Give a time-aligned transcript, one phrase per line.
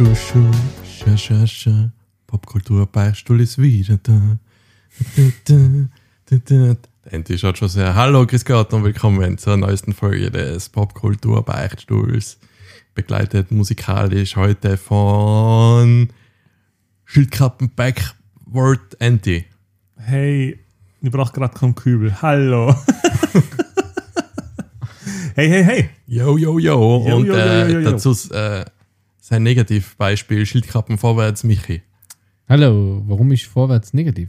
[0.00, 0.50] Schu, schu,
[0.84, 1.92] scha, scha, scha.
[2.26, 4.38] Popkulturbeistuhl ist wieder da.
[5.44, 6.76] Da.
[7.04, 7.94] Endlich schaut schon sehr.
[7.94, 12.38] Hallo, Chris Gott und willkommen zur neuesten Folge des Popkulturbeichtstuhls.
[13.00, 16.10] Begleitet musikalisch heute von
[17.06, 19.46] Schildkrabben Backward Anti.
[19.96, 20.60] Hey,
[21.00, 22.20] ich brauche gerade keinen Kübel.
[22.20, 22.74] Hallo.
[25.34, 25.88] hey, hey, hey.
[26.06, 27.06] Yo, yo, yo.
[27.08, 27.90] Yo, und yo, yo, äh, yo, yo.
[27.90, 28.66] dazu äh,
[29.18, 31.80] sein Negativbeispiel Schildkrabben vorwärts Michi.
[32.50, 34.28] Hallo, warum ist vorwärts negativ?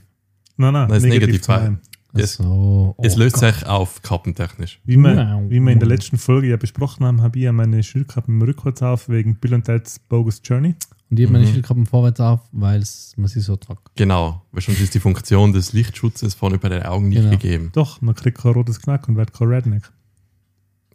[0.55, 1.79] Nein, nein, Nein, ist negativ meinem.
[2.13, 3.53] Es, so, es oh löst Gott.
[3.55, 4.79] sich auf kappentechnisch.
[4.83, 5.49] Wie wir, Wow.
[5.49, 8.81] wie wir in der letzten Folge ja besprochen haben, habe ich ja meine Schildkrabben rückwärts
[8.83, 10.75] auf wegen Bill und Ted's Bogus Journey.
[11.09, 11.51] Und ich habe meine Mhm.
[11.53, 12.83] Schildkrabben vorwärts auf, weil
[13.17, 13.81] man sie so tragt.
[13.95, 17.31] Genau, weil sonst ist die Funktion des Lichtschutzes vorne bei den Augen nicht Genau.
[17.31, 17.69] gegeben.
[17.73, 19.91] Doch, man kriegt kein rotes Knack und wird kein Redneck.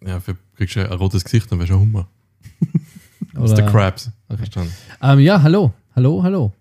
[0.06, 2.08] Ja, für kriegst du ein rotes Gesicht, dann wärst du ein Hummer.
[3.32, 4.10] Das ist Oder- der Krabs.
[4.28, 4.36] Okay.
[4.38, 4.72] Verstanden.
[5.02, 6.52] Ähm, ja, hallo, hallo, hallo.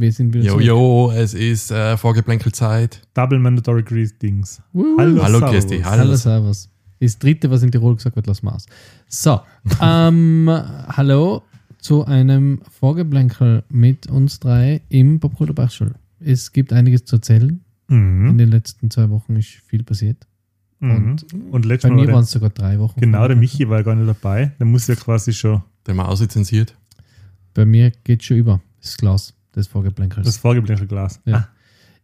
[0.00, 0.64] Wir sind wieder Jo, zurück.
[0.64, 3.02] jo, es ist äh, Vorgeplänkelzeit.
[3.14, 4.62] Double Mandatory Greetings.
[4.72, 5.50] Hallo, Hallo, Servus.
[5.50, 5.80] Christi.
[5.80, 5.98] Hallo.
[6.02, 6.70] Hallo, Servus.
[7.00, 8.66] Das dritte, was in Tirol gesagt wird, lassen wir aus.
[9.08, 9.40] So,
[9.82, 10.48] ähm,
[10.88, 11.42] hallo
[11.78, 15.94] zu einem Vorgeblänkel mit uns drei im Popkultur Bachschul.
[16.20, 17.60] Es gibt einiges zu erzählen.
[17.90, 18.38] In Mhm.
[18.38, 20.26] den letzten zwei Wochen ist viel passiert.
[20.80, 20.90] Mhm.
[20.90, 21.24] Und
[21.66, 23.00] Und Bei Mal mir war waren es sogar drei Wochen.
[23.00, 24.52] genau der Michi war ja gar nicht dabei.
[24.60, 26.76] Der muss ja quasi schon Der mal auslizenziert.
[27.54, 30.26] Bei mir geht schon über das Glas des Vorgeblänkels.
[30.26, 31.20] das Vorgeblänkelglas.
[31.24, 31.48] Ja.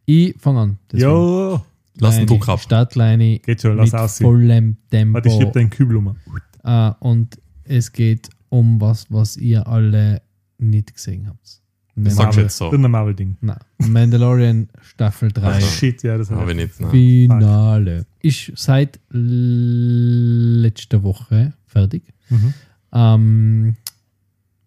[0.05, 0.79] ich fange an.
[0.93, 1.11] Deswegen.
[1.11, 1.63] Jo,
[1.99, 2.61] Lass den Druck ab.
[2.61, 4.27] Startleine geht schon, lass aussehen.
[4.27, 5.59] vollem Warte, ich schieb Tempo.
[5.59, 6.17] deinen Kübel um.
[6.65, 10.21] Äh, und es geht um was, was ihr alle
[10.59, 11.61] nicht gesehen habt.
[11.97, 12.71] Das sagst jetzt so.
[12.73, 13.37] Das ein Marvel-Ding.
[13.79, 15.67] Mandalorian Staffel 3 Also.
[15.69, 16.57] Shit, ja, das habe ich.
[16.57, 16.81] nicht.
[16.81, 16.91] Nein.
[16.91, 18.07] Finale.
[18.21, 22.03] Ist seit letzter Woche fertig.
[22.31, 22.55] Mhm.
[22.93, 23.77] Ähm,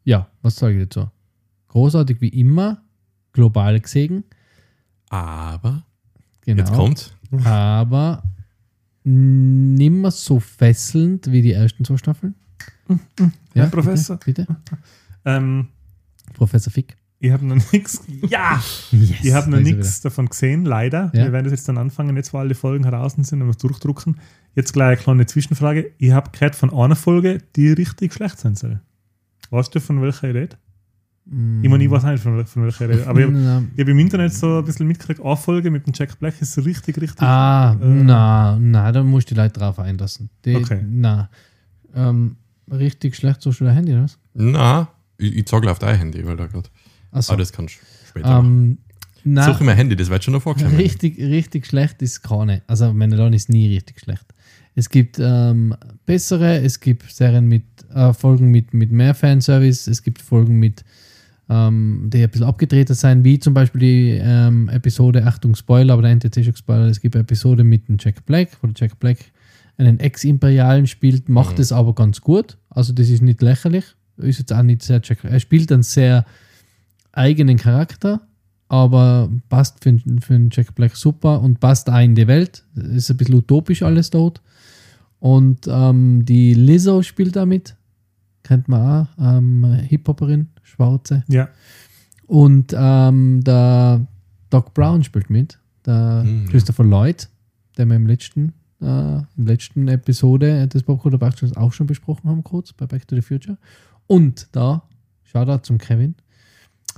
[0.05, 1.09] ja, was sage ich dazu?
[1.69, 2.81] Großartig wie immer,
[3.33, 4.23] global gesehen.
[5.09, 5.83] Aber,
[6.45, 6.59] Genau.
[6.63, 7.13] jetzt kommt.
[7.45, 8.23] aber
[9.03, 12.35] nimmer so fesselnd wie die ersten zwei Staffeln.
[13.53, 14.17] Ja, Professor.
[14.17, 14.57] Bitte, bitte.
[15.25, 15.67] Ähm,
[16.33, 16.95] Professor Fick.
[17.19, 18.01] ich habe noch nichts.
[18.29, 18.61] Ja!
[18.91, 21.11] Yes, Ich habe noch nichts davon gesehen, leider.
[21.13, 21.25] Ja.
[21.25, 23.57] Wir werden das jetzt dann anfangen, jetzt wo alle Folgen draußen sind und wir es
[23.57, 24.17] durchdrucken.
[24.55, 25.91] Jetzt gleich eine kleine Zwischenfrage.
[25.97, 28.81] Ich habe gehört von einer Folge, die richtig schlecht sein soll.
[29.49, 30.57] Weißt du, von welcher ich rede?
[31.29, 31.63] Wieder.
[31.63, 33.07] Ich meine, ich weiß nicht, von, von welcher ich rede.
[33.07, 35.93] Aber ich habe ich hab im Internet so ein bisschen mitgekriegt, eine Folge mit dem
[35.95, 37.21] Jack Black ist richtig, richtig.
[37.21, 40.29] ah, äh, na, na, da musst du die Leute drauf einlassen.
[40.45, 40.81] Die, Okay.
[40.89, 41.29] Na,
[41.95, 42.35] ähm,
[42.71, 44.17] richtig schlecht so schon Handy, oder was?
[44.33, 44.87] Na,
[45.17, 46.69] ich, ich zeige auf dein Handy, weil da gerade.
[47.11, 47.33] Achso.
[47.33, 47.79] Aber das kannst du
[48.09, 48.45] später machen.
[48.45, 48.77] ähm,
[49.23, 50.75] na, Suche mein Handy, das wird schon noch vorkommen.
[50.77, 52.61] Richtig, richtig schlecht ist keine.
[52.67, 54.25] Also Mandalorian ist nie richtig schlecht.
[54.75, 60.03] Es gibt ähm, bessere, es gibt Serien mit äh, Folgen mit, mit mehr Fanservice, es
[60.03, 60.85] gibt Folgen mit,
[61.49, 66.01] ähm, die ein bisschen abgedrehter sein, wie zum Beispiel die ähm, Episode, Achtung Spoiler, aber
[66.01, 68.99] der NTC schon gespoilert, es gibt eine Episode mit dem Jack Black, wo der Jack
[68.99, 69.17] Black
[69.77, 71.61] einen Ex-Imperialen spielt, macht Mhm.
[71.61, 72.57] es aber ganz gut.
[72.69, 73.85] Also das ist nicht lächerlich.
[74.17, 76.25] Ist jetzt auch nicht sehr Jack, er spielt einen sehr
[77.11, 78.21] eigenen Charakter,
[78.67, 82.65] aber passt für, für den Jack Black super und passt auch in die Welt.
[82.75, 84.41] Ist ein bisschen utopisch alles dort.
[85.19, 87.75] Und ähm, die Lizzo spielt damit.
[88.47, 89.37] Kennt man auch.
[89.37, 91.23] Ähm, Hip-Hopperin, Schwarze.
[91.27, 91.49] Ja.
[92.27, 94.05] Und ähm, der
[94.49, 95.59] Doc Brown spielt mit.
[95.85, 96.51] Der Hm, ja.
[96.51, 97.27] Christopher Lloyd,
[97.77, 98.49] den wir im letzten,
[98.79, 103.15] äh, der letzten Episode des Popcorn Backstones auch schon besprochen haben, kurz bei Back to
[103.15, 103.57] the Future.
[104.07, 104.83] Und da,
[105.23, 106.15] Shoutout zum Kevin,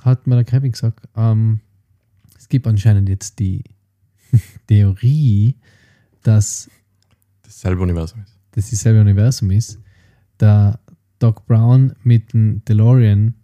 [0.04, 1.60] hat mir der Kevin gesagt, ähm,
[2.38, 3.64] es gibt anscheinend jetzt die
[4.68, 5.56] Theorie,
[6.24, 6.70] dass
[7.44, 8.38] Dasselbe Universum ist.
[8.52, 9.80] das dieselbe Universum ist,
[10.38, 10.80] da
[11.20, 13.36] Doc Brown mit dem DeLorean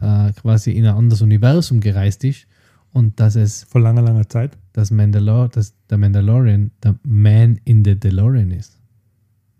[0.00, 2.46] äh, quasi in ein anderes Universum gereist ist
[2.92, 4.56] und dass es Vor langer, langer Zeit.
[4.72, 8.78] dass, Mandalor dass der Mandalorian der Man in the DeLorean ist.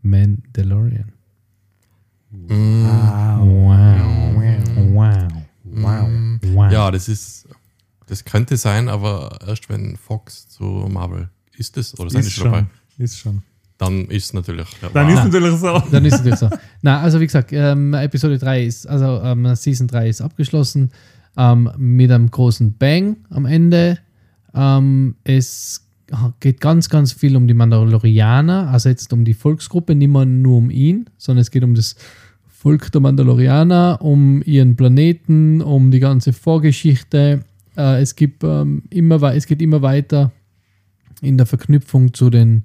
[0.03, 1.13] Mandalorian.
[2.31, 2.85] Mm,
[3.39, 4.09] Wow.
[4.93, 5.33] Wow.
[5.73, 6.09] Wow.
[6.09, 6.39] mm.
[6.55, 6.73] Wow.
[6.73, 7.49] Ja, das ist.
[8.07, 12.45] Das könnte sein, aber erst wenn Fox zu Marvel ist es oder sind Ist schon
[12.45, 12.67] dabei,
[12.97, 13.05] schon.
[13.05, 13.43] Ist schon.
[13.79, 14.67] Dann ist es natürlich.
[14.83, 15.15] Ja, Dann wow.
[15.15, 15.83] ist natürlich so.
[15.93, 16.51] Dann ist es natürlich so.
[16.83, 20.91] Na, also wie gesagt, ähm, Episode 3 ist, also ähm, Season 3 ist abgeschlossen
[21.37, 23.99] ähm, mit einem großen Bang am Ende.
[24.53, 25.87] Ähm, es
[26.41, 30.57] geht ganz, ganz viel um die Mandalorianer, also jetzt um die Volksgruppe, nicht mehr nur
[30.57, 31.97] um ihn, sondern es geht um das
[32.49, 37.45] Volk der Mandalorianer, um ihren Planeten, um die ganze Vorgeschichte.
[37.77, 40.33] Äh, es, gibt, ähm, immer, es geht immer weiter
[41.21, 42.65] in der Verknüpfung zu den,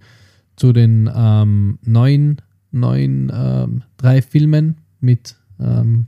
[0.55, 2.41] zu den ähm, neuen,
[2.71, 6.05] neuen ähm, drei Filmen mit ähm,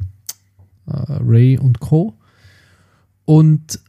[0.88, 2.14] äh, Ray und Co.
[3.26, 3.80] Und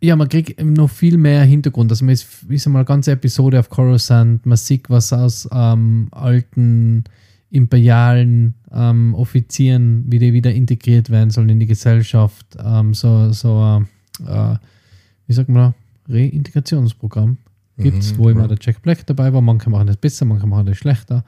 [0.00, 1.90] ja, man kriegt noch viel mehr Hintergrund.
[1.90, 6.08] Also man ist, ist einmal eine ganze Episode auf Coruscant, man sieht was aus ähm,
[6.10, 7.04] alten
[7.50, 12.46] imperialen ähm, Offizieren, wie die wieder integriert werden sollen in die Gesellschaft.
[12.62, 13.80] Ähm, so, so
[14.26, 14.56] äh, äh,
[15.26, 15.74] wie sagt man
[16.08, 17.38] Reintegrationsprogramm
[17.76, 18.48] gibt es, Mhm, wo immer ja.
[18.48, 19.40] der Jack Black dabei war.
[19.40, 21.24] Manche machen das besser, manche machen das schlechter.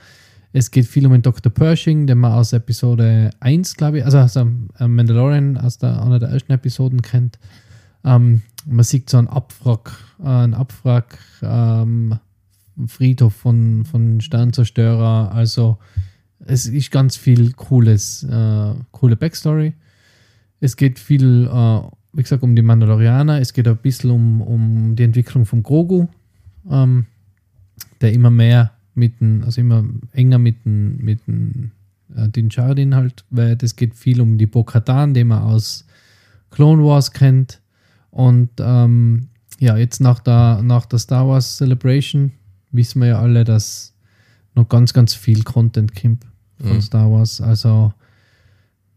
[0.53, 1.53] Es geht viel um den Dr.
[1.53, 6.03] Pershing, den man aus Episode 1, glaube ich, also aus dem äh, Mandalorian, aus der,
[6.03, 7.39] einer der ersten Episoden kennt.
[8.05, 12.19] Ähm, man sieht so einen Abwrack, äh, einen Abwrack, ähm,
[12.87, 15.33] Friedhof von, von Sternzerstörer.
[15.33, 15.79] Also
[16.45, 19.75] es ist ganz viel cooles, äh, coole Backstory.
[20.61, 21.81] Es geht viel, äh,
[22.13, 23.41] wie gesagt, um die Mandalorianer.
[23.41, 26.09] Es geht ein bisschen um, um die Entwicklung von Grogu,
[26.71, 27.07] ähm,
[28.01, 31.73] der immer mehr mit den, also immer enger mit den, mit den
[32.17, 35.87] äh, Din Djarin halt, weil es geht viel um die Bo-Katan, den man aus
[36.51, 37.61] Clone Wars kennt.
[38.11, 39.29] Und ähm,
[39.61, 42.33] ja, jetzt nach der, nach der Star Wars Celebration
[42.71, 43.95] wissen wir ja alle, dass
[44.55, 46.25] noch ganz, ganz viel Content kommt
[46.61, 46.83] von Mhm.
[46.83, 47.41] Star Wars.
[47.41, 47.93] Also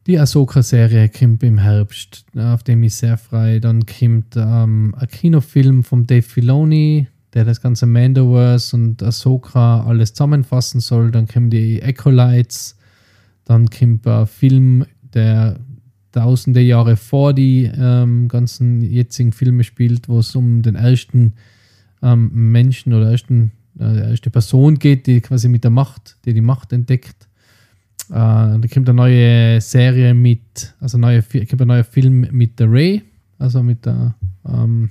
[0.08, 3.60] die Ahsoka-Serie kommt im Herbst, auf dem ich sehr frei.
[3.60, 10.14] Dann kommt ähm, ein Kinofilm von Dave Filoni, der das ganze Mandoverse und Ahsoka alles
[10.14, 11.12] zusammenfassen soll.
[11.12, 12.78] Dann kommen die Ecolites.
[13.46, 15.58] Dann kommt ein Film, der
[16.12, 21.34] tausende Jahre vor die ähm, ganzen jetzigen Filme spielt, wo es um den ersten
[22.02, 26.42] ähm, Menschen oder ersten, äh, erste Person geht, die quasi mit der Macht, die die
[26.42, 27.28] Macht entdeckt.
[28.10, 32.70] Äh, da kommt eine neue Serie mit, also neue, kommt ein neuer Film mit der
[32.70, 33.04] Ray,
[33.40, 34.90] also mit der, ähm,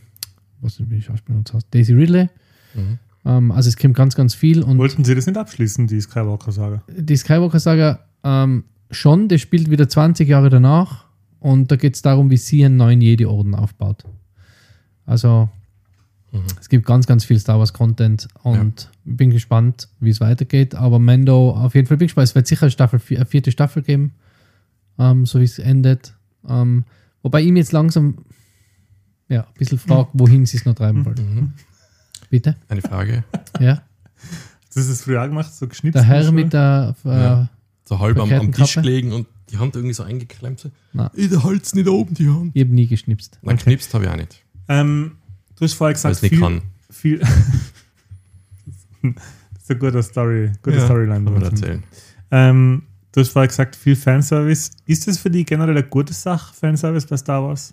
[0.61, 2.29] was ist die Schauspielerin heißt, Daisy Ridley.
[2.75, 2.99] Mhm.
[3.25, 6.83] Ähm, also es kommt ganz, ganz viel und Wollten sie das nicht abschließen, die Skywalker-Saga?
[6.89, 11.05] die Skywalker-Saga ähm, schon, das spielt wieder 20 Jahre danach
[11.39, 14.05] und da geht es darum, wie sie einen neuen Jedi-Orden aufbaut.
[15.07, 15.49] Also
[16.33, 16.43] Mhm.
[16.61, 20.75] es gibt ganz, ganz viel Star Wars-Content und ich bin gespannt, wie es weitergeht.
[20.77, 22.29] Aber Mando, auf jeden Fall bin ich gespannt.
[22.29, 24.15] Es wird sicher eine, Staffel, eine vierte Staffel geben,
[24.99, 26.15] ähm, so wie es endet.
[26.49, 26.85] Ähm,
[27.23, 28.19] wobei ich mir jetzt langsam
[29.31, 31.35] ja, ein bisschen frage, wohin sie es noch treiben wollen.
[31.35, 31.53] Mhm.
[32.29, 32.57] Bitte?
[32.69, 33.25] Eine Frage.
[33.59, 33.83] Ja.
[34.69, 35.97] Das ist das früher auch gemacht, so geschnipst.
[35.97, 37.49] Der Herr mit der äh, Ja.
[37.85, 38.87] So halb am, am Tisch Kappe?
[38.87, 40.61] gelegen und die Hand irgendwie so eingeklemmt.
[40.61, 40.71] So.
[40.93, 41.11] Na.
[41.15, 42.53] Ich halt's nicht oben, die Hand.
[42.55, 43.39] ich habe nie geschnipst.
[43.43, 45.17] Nein, knipst habe ich auch nicht, Ähm,
[45.57, 46.63] du hast vorher gesagt, nicht viel, kann.
[46.89, 47.19] viel
[49.03, 51.25] das ist eine gute Story, gute Ja, Storyline.
[51.25, 51.83] Kann man erzählen.
[52.31, 52.83] Ähm,
[53.13, 54.71] du hast vorher gesagt, viel Fanservice.
[54.87, 57.73] Ist das für dich generell eine gute Sache, Fanservice bei Star Wars?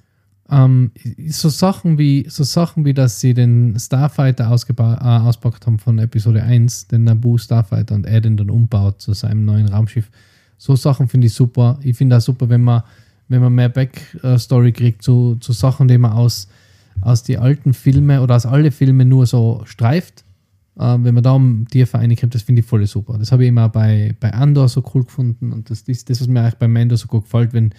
[0.50, 0.92] Ähm,
[1.28, 6.44] so Sachen wie, so Sachen wie, dass sie den Starfighter äh, ausgepackt haben von Episode
[6.44, 10.10] 1, den Naboo Starfighter und er den dann umbaut zu seinem neuen Raumschiff.
[10.58, 11.80] So Sachen finde ich super.
[11.84, 12.84] Ich finde auch super, wenn man,
[13.28, 16.48] wenn man mehr Backstory kriegt zu, zu Sachen, die man aus,
[17.02, 20.24] aus die alten Filme oder aus alle Filme nur so streift.
[20.80, 23.18] Äh, wenn man da um tiefer reinkommt, das finde ich voll super.
[23.18, 26.28] Das habe ich immer bei, bei Andor so cool gefunden und das ist das, was
[26.28, 27.74] mir eigentlich bei Mando so gut gefällt, wenn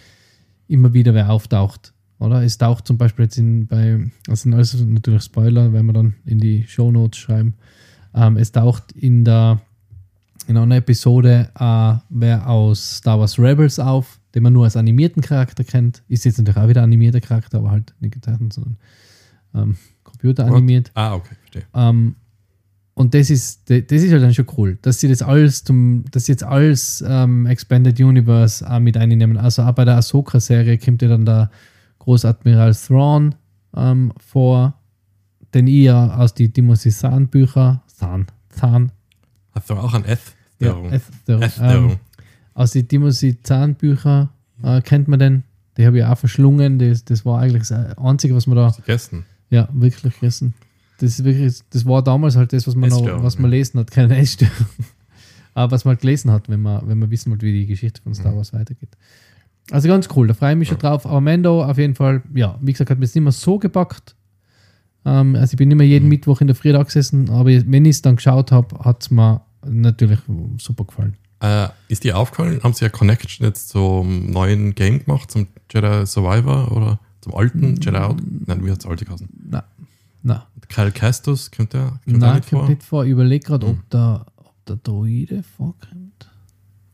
[0.68, 1.94] immer wieder wer auftaucht.
[2.18, 2.42] Oder?
[2.42, 6.14] Es taucht zum Beispiel jetzt in, bei, das sind alles natürlich Spoiler, werden wir dann
[6.24, 7.54] in die Shownotes schreiben.
[8.14, 9.60] Ähm, es taucht in der
[10.48, 15.22] in einer Episode äh, wer aus Star Wars Rebels auf, den man nur als animierten
[15.22, 16.02] Charakter kennt.
[16.08, 18.76] Ist jetzt natürlich auch wieder animierter Charakter, aber halt nicht gezeichnet, sondern
[19.54, 20.90] ähm, computeranimiert.
[20.94, 21.64] Ah, okay, verstehe.
[21.74, 22.16] Ähm,
[22.94, 26.24] und das ist, das ist halt dann schon cool, dass sie das alles zum, dass
[26.24, 29.36] sie jetzt alles ähm, Expanded Universe auch mit einnehmen.
[29.36, 31.50] Also auch bei der Ahsoka-Serie kommt ja dann der
[32.12, 33.34] Großadmiral Thrawn
[33.76, 34.72] ähm, vor,
[35.52, 38.92] den ich ja aus die Timothy Zahn-Bücher, Zahn, Zahn,
[39.52, 40.34] Hast du auch an F?
[40.58, 40.74] ja,
[41.60, 41.98] ähm,
[42.54, 44.30] aus die Timothy Zahn-Bücher
[44.62, 45.44] äh, kennt man den.
[45.76, 46.78] Die habe ich auch verschlungen.
[46.78, 49.26] Das, das war eigentlich das Einzige, was man da Gegessen.
[49.50, 50.54] ja, wirklich gegessen.
[51.00, 53.90] Das, ist wirklich, das war damals halt das, was man, noch, was man lesen hat,
[53.90, 54.54] keine Essstörung.
[55.54, 58.00] Aber was man halt gelesen hat, wenn man, wenn man wissen wollte, wie die Geschichte
[58.00, 58.16] von Mhm.
[58.16, 58.96] Star Wars weitergeht.
[59.70, 61.04] Also ganz cool, da freue ich mich schon drauf.
[61.06, 64.14] Aber Mando auf jeden Fall, ja, wie gesagt, hat mir jetzt nicht mehr so gepackt.
[65.04, 66.10] Ähm, also ich bin nicht mehr jeden Mhm.
[66.10, 69.10] Mittwoch in der Früh da gesessen, aber wenn ich es dann geschaut habe, hat es
[69.10, 70.18] mir natürlich
[70.58, 71.16] super gefallen.
[71.40, 76.04] Äh, ist dir aufgefallen, haben sie ja Connection jetzt zum neuen Game gemacht, zum Jedi
[76.06, 78.16] Survivor oder zum alten Jedi Out?
[78.46, 79.28] Nein, wie hat es alte geheißen?
[79.48, 79.64] Na,
[80.22, 82.68] na, Kyle Kestus, kommt der, kommt der nein, nicht kommt vor?
[82.68, 83.04] nicht vor.
[83.04, 86.07] Ich überlege gerade, ob, der, ob der Droide vorkommt.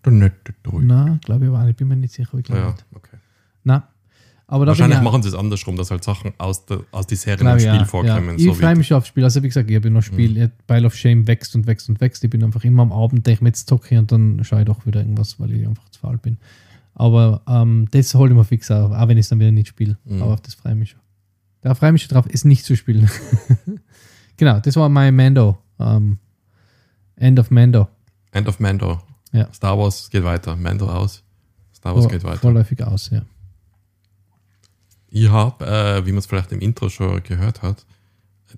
[0.05, 0.85] Der nette Teufel.
[0.85, 1.77] Nein, glaube ich aber auch nicht.
[1.77, 2.37] Bin mir nicht sicher.
[2.37, 2.85] Ich glaube Ja, nicht.
[2.95, 3.17] okay.
[3.65, 3.83] Nein.
[4.47, 7.43] Aber Wahrscheinlich ich, machen sie es andersrum, dass halt Sachen aus, der, aus die glaube
[7.43, 8.29] im ich, Spiel ja, vorkommen.
[8.29, 8.35] Ja.
[8.35, 9.25] Ich So freue wie, mich schon aufs Spiel.
[9.25, 10.51] Also wie gesagt, ich habe noch Spiel, mhm.
[10.67, 12.23] Pile of Shame wächst und wächst und wächst.
[12.25, 14.61] Ich bin einfach immer am Abend, denke ich mir jetzt zocke ich und dann schaue
[14.61, 16.37] ich doch wieder irgendwas, weil ich einfach zu faul bin.
[16.95, 19.69] Aber ähm, das hole ich mir fix auf, auch wenn ich es dann wieder nicht
[19.69, 19.97] spiele.
[20.05, 20.23] Mhm.
[20.23, 21.01] Aber auf das freue ich mich schon.
[21.63, 23.11] Da freue ich mich schon drauf, es nicht zu spielen.
[24.37, 25.59] genau, das war mein Mando.
[25.81, 26.19] Ähm,
[27.17, 27.89] End of Mando.
[28.33, 29.01] End of Mando.
[29.35, 29.53] Ja.
[29.53, 30.57] Star Wars geht weiter.
[30.57, 31.23] Mando aus.
[31.75, 32.39] Star Wars Vor- geht weiter.
[32.39, 33.23] Vorläufig aus, ja.
[35.11, 37.85] Ich habe, äh, wie man es vielleicht im Intro schon gehört hat,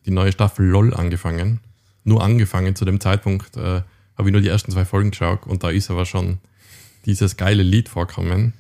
[0.04, 1.60] die neue Staffel LOL angefangen.
[2.04, 3.82] Nur angefangen zu dem Zeitpunkt äh,
[4.16, 6.38] habe ich nur die ersten zwei Folgen geschaut und da ist aber schon
[7.06, 8.52] dieses geile Lied vorkommen.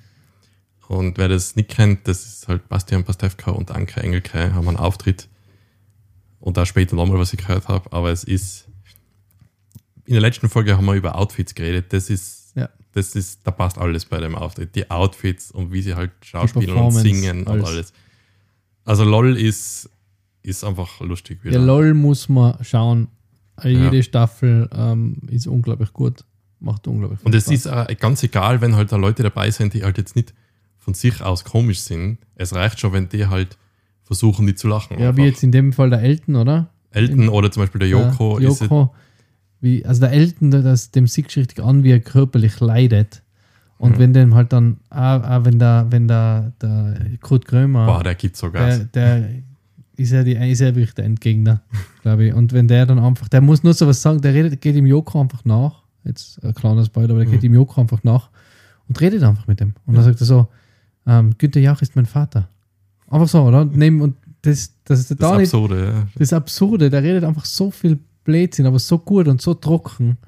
[0.88, 4.76] Und wer das nicht kennt, das ist halt Bastian Pastewka und Anke Engelke haben einen
[4.76, 5.28] Auftritt.
[6.40, 7.92] Und da später nochmal, was ich gehört habe.
[7.92, 8.65] Aber es ist.
[10.06, 11.92] In der letzten Folge haben wir über Outfits geredet.
[11.92, 12.68] Das ist, Ja.
[12.92, 14.74] das ist, da passt alles bei dem Auftritt.
[14.74, 17.66] Die Outfits und wie sie halt schauspielen und singen und alles.
[17.66, 17.92] alles.
[18.84, 19.90] Also LOL ist,
[20.42, 21.58] ist einfach lustig wieder.
[21.58, 23.08] Ja, LOL muss man schauen.
[23.62, 23.70] Ja.
[23.70, 26.24] Jede Staffel ähm, ist unglaublich gut.
[26.60, 29.74] Macht unglaublich viel Und es ist äh, ganz egal, wenn halt da Leute dabei sind,
[29.74, 30.32] die halt jetzt nicht
[30.78, 32.18] von sich aus komisch sind.
[32.36, 33.58] Es reicht schon, wenn die halt
[34.04, 34.98] versuchen, die zu lachen.
[35.00, 35.22] Ja, einfach.
[35.22, 36.68] wie jetzt in dem Fall der Elton, oder?
[36.90, 38.38] Elton oder zum Beispiel der Joko.
[38.38, 38.94] Es, Joko
[39.66, 43.22] wie, also der Elton, der- das, dem siehst richtig an, wie er körperlich leidet.
[43.78, 43.98] Und Mhm.
[43.98, 48.14] wenn dem halt dann, auch, auch wenn der, wenn der, der Kurt Krömer, boah, der
[48.14, 49.28] gibt so der, der
[49.96, 51.60] ist ja, die, ist ja wirklich der Endgegner,
[52.02, 52.32] glaube ich.
[52.34, 54.86] Und wenn der dann einfach, der muss nur so was sagen, der redet, geht ihm
[54.86, 55.82] Joko einfach nach.
[56.04, 57.46] Jetzt ein kleiner Spoiler, aber der geht Mhm.
[57.48, 58.30] ihm Joko einfach nach
[58.88, 59.74] und redet einfach mit dem.
[59.86, 60.48] Und dann sagt er so,
[61.06, 62.48] ähm, Günther Jauch ist mein Vater.
[63.10, 63.60] Einfach so, oder?
[63.62, 65.84] Und, nehmen, und das, das ist Das da ist nicht absurde.
[65.84, 66.06] Ja.
[66.16, 70.18] das Absurde, der redet einfach so viel Blödsinn, aber so gut und so trocken.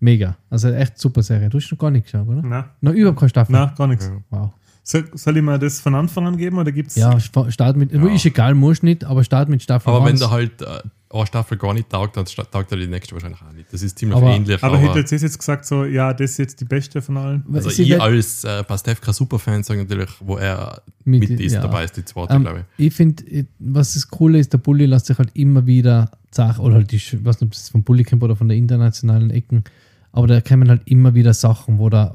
[0.00, 0.36] Mega.
[0.50, 1.48] Also echt super Serie.
[1.48, 2.42] Du hast noch gar nicht geschaut, oder?
[2.44, 3.52] Na, Noch überhaupt keine Staffel.
[3.52, 4.06] na, gar nichts.
[4.06, 4.16] Ja.
[4.30, 4.50] Wow.
[4.82, 6.96] Soll, soll ich mir das von Anfang an geben oder gibt es.
[6.96, 8.06] Ja, sta- start mit, Ja.
[8.06, 10.20] ist egal, muss nicht, aber start mit Staffel Aber wenn 1.
[10.20, 10.78] der halt äh,
[11.10, 13.72] eine Staffel gar nicht taugt, dann taugt er die nächste wahrscheinlich auch nicht.
[13.72, 14.62] Das ist ziemlich Aber- ähnlich.
[14.62, 17.44] Aber Aber, hätte jetzt jetzt gesagt, so, ja, das ist jetzt die beste von allen.
[17.52, 21.62] also ich als äh, Pastewka Superfan sage natürlich, wo er Mit- mit, ist, ja.
[21.62, 22.86] dabei ist die zweite, Ähm, glaube ich.
[22.88, 26.74] ich finde, was das Coole ist, der Bulli lässt sich halt immer wieder Sachen, oder
[26.74, 29.64] halt die, ich weiß nicht, ob es vom Bulli kommt oder von der internationalen Ecken,
[30.12, 32.14] aber da kommen halt immer wieder Sachen, wo da,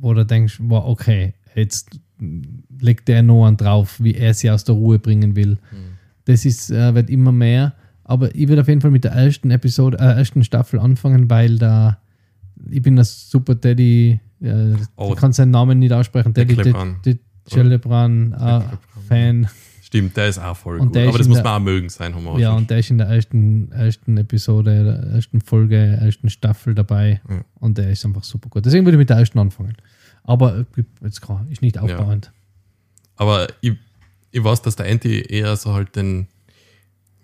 [0.00, 1.90] wo du denkst, wow, okay, jetzt
[2.80, 5.58] legt der noch einen drauf, wie er sie aus der Ruhe bringen will.
[6.24, 7.74] Das ist, äh, wird immer mehr,
[8.04, 11.58] aber ich würde auf jeden Fall mit der ersten Episode, äh, ersten Staffel anfangen, weil
[11.58, 11.98] da,
[12.70, 15.12] ich bin das super Daddy, äh, Oh.
[15.14, 16.56] ich kann seinen Namen nicht aussprechen, Daddy.
[17.48, 18.60] Celebran, äh.
[19.08, 19.48] Fan.
[19.82, 20.96] Stimmt, der ist auch voll Und gut.
[21.06, 22.98] Aber das muss der- man auch mögen sein, haben wir Ja, und der ist in
[22.98, 27.20] der ersten, ersten Episode, der ersten Folge, ersten Staffel dabei.
[27.28, 27.44] Ja.
[27.60, 28.64] Und der ist einfach super gut.
[28.66, 29.74] Deswegen würde ich mit der ersten anfangen.
[30.24, 30.64] Aber äh,
[31.02, 32.32] jetzt klar, ist nicht aufbauend.
[33.16, 33.74] Aber ich,
[34.32, 36.26] ich weiß, dass der Anti eher so halt den,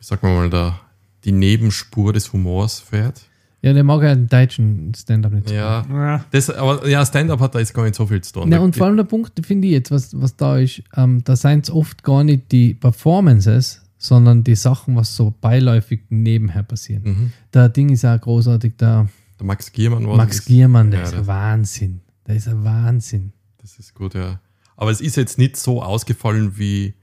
[0.00, 0.80] wie sagt man mal, da,
[1.25, 3.23] die Nebenspur des Humors fährt.
[3.62, 5.49] Ja, der mag ja den deutschen Stand-up nicht.
[5.49, 8.33] so Ja, Ja, das, aber ja, Stand-up hat da jetzt gar nicht so viel zu
[8.33, 8.50] tun.
[8.50, 11.37] Ja, und vor allem der Punkt, finde ich jetzt, was, was da ist, ähm, da
[11.37, 17.02] seien es oft gar nicht die Performances, sondern die Sachen, was so beiläufig nebenher passieren.
[17.04, 17.33] mhm.
[17.52, 20.47] Der Ding ist ja großartig, der Der Max Giermann war Max das.
[20.47, 22.00] Giermann, der ja, ist ein Wahnsinn.
[22.26, 23.35] Der ist ein Wahnsinn.
[23.59, 24.40] Das ist gut, ja.
[24.78, 26.95] Aber es ist jetzt nicht so ausgefallen wie,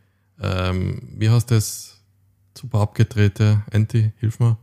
[0.41, 1.96] ähm, wie heißt das?
[2.57, 4.57] Super abgedrehte Anti, hilf mir.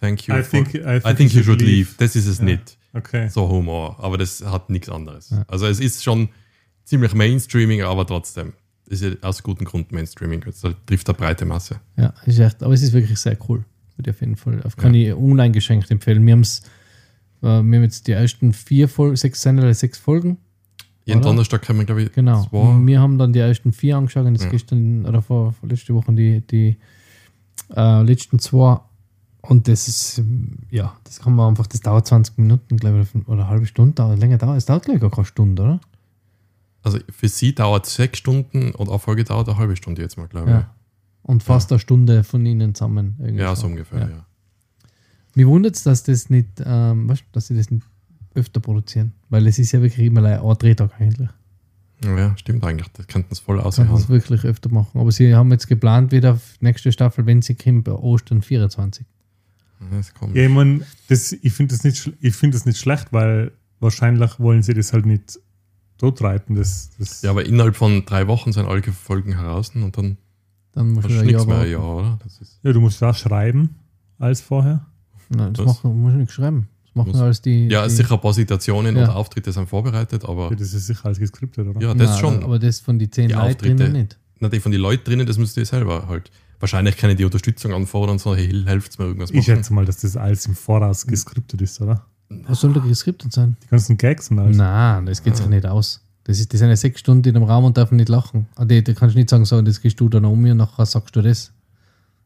[0.00, 0.34] Thank you.
[0.34, 1.90] I for- think, I think, I think you should leave.
[1.98, 2.44] Das ist es Ja.
[2.44, 2.78] nicht.
[2.92, 3.28] Okay.
[3.28, 4.02] So Humor.
[4.02, 5.30] Aber das hat nichts anderes.
[5.30, 5.44] Ja.
[5.46, 6.28] Also es ist schon
[6.84, 8.54] ziemlich Mainstreaming, aber trotzdem.
[8.86, 10.40] Ist ja aus gutem Grund Mainstreaming.
[10.40, 11.78] Das trifft eine breite Masse.
[11.96, 13.64] Ja, ist echt, aber es ist wirklich sehr cool.
[13.96, 16.26] Würde ich auf jeden Fall, auf kann ich uneingeschränkt empfehlen.
[16.26, 16.38] Wir, äh,
[17.42, 20.38] wir haben jetzt die ersten vier Folgen, sechs sechs Folgen.
[21.10, 21.30] Jeden Oder?
[21.30, 22.44] Donnerstag kann man, glaube ich, Genau.
[22.46, 22.86] zwei.
[22.86, 24.50] Wir haben dann die ersten vier angeschaut und jetzt Ja.
[24.50, 26.76] gestern oder vor, vor letzte Woche die, die
[27.76, 28.80] äh, letzten zwei.
[29.42, 30.22] Und das ist,
[30.70, 33.94] ja, das kann man einfach, das dauert 20 Minuten, glaube ich, oder eine halbe Stunde,
[33.94, 34.58] dauert, länger dauert.
[34.58, 35.80] Es dauert, glaube ich, gar keine Stunde, oder?
[36.82, 40.16] Also für sie dauert es sechs Stunden und eine Folge dauert eine halbe Stunde jetzt
[40.18, 40.70] mal, glaube Ja.
[41.22, 43.16] Und fast eine Stunde von ihnen zusammen.
[43.26, 43.34] ich.
[43.34, 44.08] Ja, so ungefähr, Ja.
[44.08, 44.26] ja.
[45.34, 47.86] Mir wundert es, dass das nicht, ähm, weißt, dass sie das nicht
[48.34, 49.12] öfter produzieren.
[49.28, 51.28] Weil es ist ja wirklich immer ein Drehtag eigentlich.
[52.04, 52.88] Ja, stimmt eigentlich.
[52.94, 53.86] Das könnten es voll Sie aussehen.
[53.86, 54.98] können das wirklich öfter machen.
[55.00, 59.04] Aber sie haben jetzt geplant, wieder auf nächste Staffel, wenn sie kommt, bei Ostern 24.
[59.90, 60.34] Das kommt.
[60.36, 64.38] Ja, ich mein, das, ich finde das, nicht ich find das nicht schlecht, weil wahrscheinlich
[64.38, 65.38] wollen sie das halt nicht
[65.98, 66.54] totreiten.
[66.56, 70.16] Das, das, Ja, aber innerhalb von drei Wochen sind alle Folgen heraus und dann
[70.72, 71.70] Dann muss hast ich du ein nichts Jahr mehr, warten.
[71.70, 72.18] ja, oder?
[72.22, 73.74] Das ist, ja, du musst da schreiben
[74.18, 74.86] als vorher.
[75.28, 76.68] Nein, das machen, muss ich nicht schreiben.
[76.92, 77.20] Das machen Was?
[77.20, 77.68] alles die.
[77.68, 79.04] Ja, die, sicher ein paar Situationen Ja.
[79.04, 81.80] oder Auftritte sind vorbereitet, aber Ja, das ist sicher alles geskriptet, oder?
[81.80, 82.42] ja, das Nein, schon.
[82.42, 83.76] Aber das von die zehn Leuten Auftritte.
[83.76, 84.18] drinnen nicht.
[84.40, 86.30] Na, die von den Leuten drinnen, das müsst ihr selber halt.
[86.58, 89.44] Wahrscheinlich können die Unterstützung anfordern und so, hey, helft mir irgendwas Ich machen.
[89.56, 92.04] schätze mal, dass das alles im Voraus geskriptet ist, oder?
[92.46, 93.56] Was soll da geskriptet sein?
[93.64, 94.56] Die ganzen Gags und alles.
[94.56, 96.00] Nein, das geht sich nicht aus.
[96.24, 98.46] Das ist, die sind ja sechs Stunden in einem Raum und dürfen nicht lachen.
[98.56, 100.86] Ah, da kannst du nicht sagen, so, das gehst du dann um mir und nachher
[100.86, 101.52] sagst du das.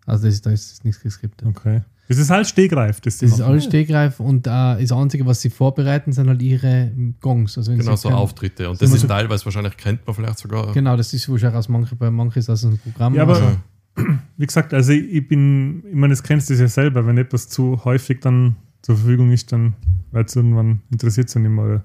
[0.05, 1.47] Also das, da ist nichts geskriptet.
[1.49, 1.83] Okay.
[2.09, 3.01] Das ist halt Stehgreif.
[3.01, 6.93] Das, Das ist alles Stegreif und äh, das Einzige, was sie vorbereiten, sind halt ihre
[7.21, 7.57] Gongs.
[7.57, 8.69] Also Genau, so kein- Auftritte.
[8.69, 10.73] Und das So- ist teilweise wahrscheinlich kennt man vielleicht sogar.
[10.73, 13.15] Genau, das ist wahrscheinlich aus manche, bei manchen ist das ein Programm.
[13.15, 13.57] Ja, aber- also,
[14.37, 17.85] Wie gesagt, also ich, bin, ich meine, das kennst du ja selber, wenn etwas zu
[17.85, 19.75] häufig dann zur Verfügung ist, dann
[20.11, 21.65] wird es irgendwann interessiert es nicht mehr.
[21.65, 21.85] Oder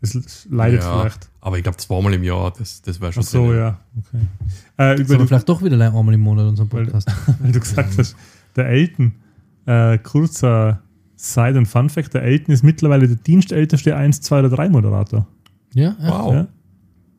[0.00, 1.28] es leidet Ja, vielleicht.
[1.42, 3.58] Aber ich glaube, zweimal im Jahr, das, das wäre schon Ach so, drin.
[3.58, 3.80] ja.
[3.98, 4.24] Okay.
[4.78, 7.08] Äh, über sollen vielleicht doch wieder einmal im Monat unseren Weil- Podcast.
[7.40, 8.16] weil du gesagt hast,
[8.56, 9.12] der Elton,
[9.66, 10.82] äh, kurzer
[11.16, 15.26] Side- und Fun-Fact: der Elton ist mittlerweile der dienstälteste 1, 2 oder 3 Moderator.
[15.74, 15.98] Ja, echt?
[16.00, 16.34] Wow.
[16.34, 16.48] Ja.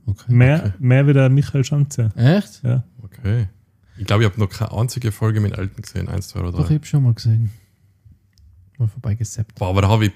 [0.05, 0.33] Okay.
[0.33, 0.73] Mehr, Okay.
[0.79, 2.09] mehr wie der Michael Schanze.
[2.15, 2.61] Echt?
[2.63, 2.83] Ja.
[3.01, 3.47] Okay.
[3.97, 6.09] Ich glaube, ich habe noch keine einzige Folge mit Alten gesehen.
[6.09, 6.65] Eins, zwei oder Doch, drei.
[6.69, 7.51] ich habe schon mal gesehen.
[8.77, 9.55] Mal vorbeigesappt.
[9.55, 10.11] Boah, aber da habe ich,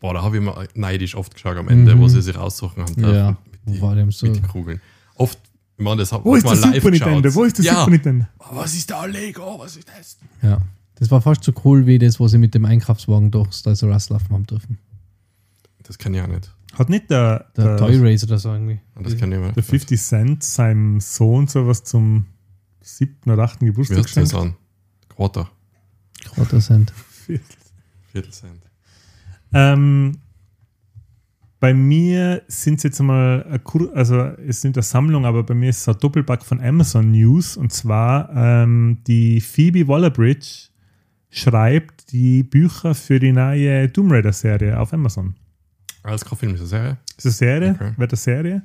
[0.00, 2.00] boah, da habe ich mal neidisch oft geschaut am Ende, Mhm.
[2.00, 4.26] wo sie sich aussuchen haben Ja, mit, wo die, war dem so?
[4.26, 4.80] mit den Kugeln.
[5.14, 5.38] Oft,
[5.78, 7.34] ich meine, das hat Wo ist mal der Super Nintendo?
[7.34, 7.78] Wo ist der ja.
[7.78, 8.26] Super Nintendo?
[8.52, 9.58] Was ist da Lego?
[9.58, 10.18] Was ist das?
[10.42, 10.60] Ja.
[11.00, 13.88] Das war fast so cool wie das, wo sie mit dem Einkaufswagen durchs Toys R
[13.88, 14.78] Us laufen haben dürfen.
[15.82, 16.54] Das kann ich auch nicht.
[16.74, 18.80] Hat nicht der, Der der, Toy Race oder so irgendwie.
[19.02, 19.56] Das kann ich nicht.
[19.56, 22.26] der 50 Cent seinem Sohn sowas zum
[22.80, 24.34] siebten oder achten Geburtstag geschenkt?
[24.34, 24.54] an?
[25.08, 25.50] Quarter.
[26.34, 26.92] Quarter Cent.
[28.12, 28.62] Viertel Cent.
[29.52, 30.18] Ähm,
[31.60, 33.60] bei mir sind es jetzt mal,
[33.94, 37.56] also es sind eine Sammlung, aber bei mir ist es ein Doppelpack von Amazon News
[37.56, 40.69] und zwar ähm, die Phoebe Waller-Bridge
[41.30, 45.34] schreibt die Bücher für die neue Tomb Raider-Serie auf Amazon.
[46.02, 46.98] Alles kein Film, ist eine Serie.
[47.16, 47.92] Das ist eine Serie, Okay.
[47.96, 48.62] wird eine Serie.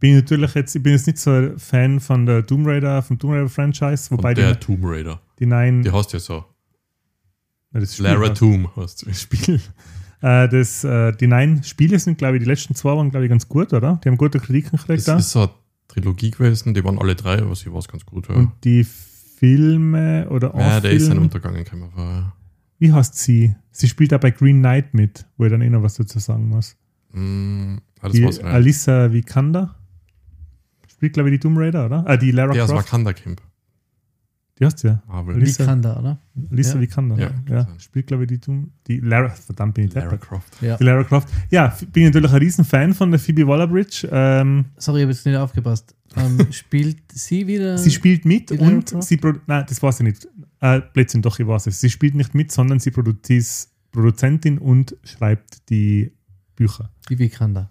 [0.00, 3.00] Bin ich natürlich jetzt, ich bin jetzt nicht so ein Fan von der Tomb Raider,
[3.02, 5.20] vom Tomb Raider Franchise, wobei der die, Tomb Raider.
[5.38, 6.44] die neuen, Die heißt ja so.
[7.70, 9.14] Na, das Spiel Lara Tomb heißt sie.
[9.14, 9.60] Spiel.
[10.20, 13.30] Äh, das, äh, die neuen Spiele sind, glaube ich, die letzten zwei waren, glaube ich,
[13.30, 14.00] ganz gut, oder?
[14.04, 15.08] Die haben gute Kritiken Das gekriegt.
[15.08, 15.16] da.
[15.16, 15.50] ist so eine
[15.88, 18.28] Trilogie gewesen, die waren alle drei, was ich weiß, ganz gut.
[18.28, 18.84] Ja, Und die
[19.44, 22.32] Filme oder ja der ist ein Untergang, kann man
[22.78, 23.54] wie heißt sie?
[23.70, 26.48] Sie spielt da bei Green Knight mit, wo ich dann eh noch was dazu sagen
[26.48, 26.76] muss.
[27.12, 28.42] Mm, ah, Die.
[28.42, 29.74] Alissa Vikander
[30.88, 32.04] spielt, glaube ich, die Tomb Raider, oder?
[32.06, 32.86] Ah, die Lara aus Croft.
[32.86, 33.40] Wakanda Camp.
[34.58, 35.02] Die heißt ja.
[35.08, 35.40] Marvel.
[35.44, 36.18] Wie kann da, oder?
[36.50, 36.80] Alissa Ja.
[36.82, 37.16] Vikander.
[37.16, 37.80] Ja, Ja, kann ja.
[37.80, 40.28] Spielt, glaube ich, die Tomb die Lara, verdammt, bin ich Lara deppert.
[40.28, 40.62] Croft.
[40.62, 40.76] Ja.
[40.76, 41.28] Die Lara Croft.
[41.50, 44.08] Ja, bin natürlich ein riesen Fan von der Phoebe Waller-Bridge.
[44.12, 45.94] Ähm, Sorry, ich habe jetzt nicht aufgepasst.
[46.16, 47.76] Ähm, spielt sie wieder?
[47.78, 49.02] Sie spielt mit und Croft?
[49.08, 50.28] sie produ- Nein, das weiß ich nicht.
[50.60, 51.80] Äh, Blödsinn, doch, ich weiß es.
[51.80, 52.90] Sie spielt nicht mit, sondern sie
[53.28, 56.12] ist Produzentin und schreibt die
[56.56, 56.90] Bücher.
[57.08, 57.70] die Vikander.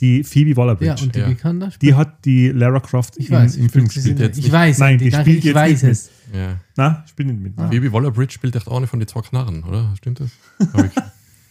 [0.00, 1.04] Die Phoebe Ja, Waller-Bridge.
[1.04, 1.28] und die Ja.
[1.28, 1.72] Vikander?
[1.80, 4.18] die hat die Lara Croft ich im, weiß, im ich Film gespielt.
[4.18, 6.10] jetzt Ich weiß, Nein, die die spielt ich jetzt weiß nicht es.
[6.32, 6.58] Ja.
[6.76, 7.52] Nein, spielt nicht mit.
[7.58, 7.68] Ah.
[7.70, 9.94] Phoebe Waller-Bridge spielt echt eine von den zwei Knarren, oder?
[9.96, 10.30] Stimmt das?
[10.72, 10.92] Hab ich-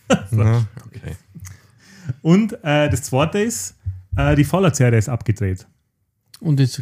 [0.32, 1.15] Na, okay.
[2.21, 3.75] Und äh, das zweite ist,
[4.17, 5.65] äh, die Fallout-Serie ist abgedreht
[6.43, 6.82] Und jetzt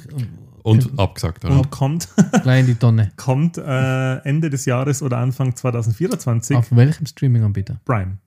[0.63, 1.55] Und abgesagt, oder?
[1.55, 2.07] und kommt,
[2.43, 3.11] gleich in die Tonne.
[3.15, 7.79] kommt äh, Ende des Jahres oder Anfang 2024 Auf welchem Streaming-Anbieter?
[7.85, 8.17] Prime.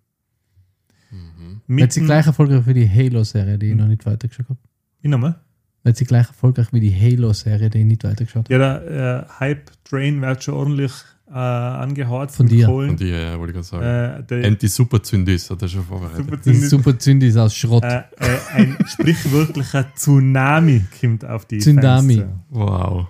[1.11, 1.61] Mhm.
[1.67, 4.59] Wird sie gleich erfolgreich wie die Halo-Serie, die ich noch nicht weitergeschaut habe?
[5.01, 5.41] Wie nochmal?
[5.83, 8.53] Wird sie gleich erfolgreich wie die Halo-Serie, die ich nicht weitergeschaut habe?
[8.53, 10.93] Ja, der äh, Hype-Train wird schon ordentlich
[11.29, 12.31] äh, angehaucht.
[12.33, 12.67] Von dir.
[12.67, 12.91] Kohlen.
[12.91, 14.23] Von dir, ja, wollte ich gerade sagen.
[14.23, 16.19] Äh, der Anti-Super-Zündis hat er schon vorbereitet.
[16.19, 17.85] Super Die Zündis, super Zündis aus Schrott.
[17.85, 22.17] äh, äh, ein sprichwörtlicher Tsunami kommt auf die Tsunami.
[22.19, 22.31] Fans.
[22.51, 22.59] zu.
[22.59, 23.07] Wow.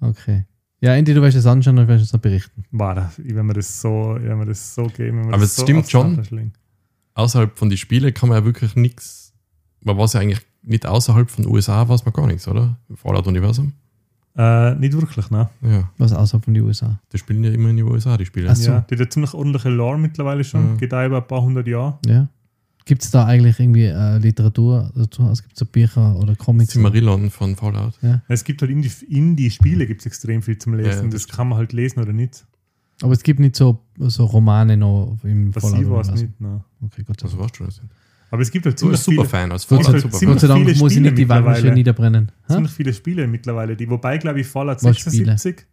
[0.00, 0.44] Okay.
[0.80, 2.64] Ja, Andy, du wirst es anschauen und wirst es noch berichten.
[2.72, 5.28] War da, wenn wir das so, wenn wir das so geben.
[5.28, 6.50] Aber das es so stimmt schon.
[7.14, 9.32] Außerhalb von den Spielen kann man ja wirklich nichts.
[9.80, 12.78] Man weiß ja eigentlich nicht außerhalb von den USA, weiß man gar nichts, oder?
[12.88, 13.74] Im Fallout-Universum.
[14.34, 15.48] Äh, nicht wirklich, ne?
[15.60, 15.90] Ja.
[15.98, 16.98] Was außerhalb von den USA.
[17.12, 18.48] Die spielen ja immer in den USA, die Spiele.
[18.50, 18.70] Ach so.
[18.70, 20.72] Ja, die hat ja ziemlich ordentliche Lore mittlerweile schon.
[20.72, 20.78] Mhm.
[20.78, 21.98] Geht da über ein paar hundert Jahre.
[22.06, 22.28] Ja.
[22.84, 25.22] Gibt es da eigentlich irgendwie äh, Literatur dazu?
[25.22, 26.72] Also gibt es da Bücher oder Comics?
[26.72, 27.94] Cimarillon von Fallout.
[28.26, 31.04] Es gibt halt in die, in die Spiele gibt's extrem viel zum Lesen.
[31.04, 32.44] Ja, das das kann man halt lesen oder nicht.
[33.02, 36.40] Aber es gibt nicht so, so Romane noch im Was ich weiß nicht.
[36.40, 36.64] Ne.
[36.84, 37.50] Okay, Gott sei Also Dank.
[37.50, 37.92] weißt du das nicht.
[38.32, 39.86] Aber es gibt halt ziemlich viele, Superfan sei- Fallout.
[40.00, 40.28] Superfan.
[40.28, 41.72] Gott sei Dank muss ich nicht die mittlerweile.
[41.74, 42.32] niederbrennen.
[42.48, 42.54] Ha?
[42.54, 45.36] ziemlich viele Spiele mittlerweile, die, wobei, glaube ich, Fallout Was Spiele?
[45.36, 45.66] 76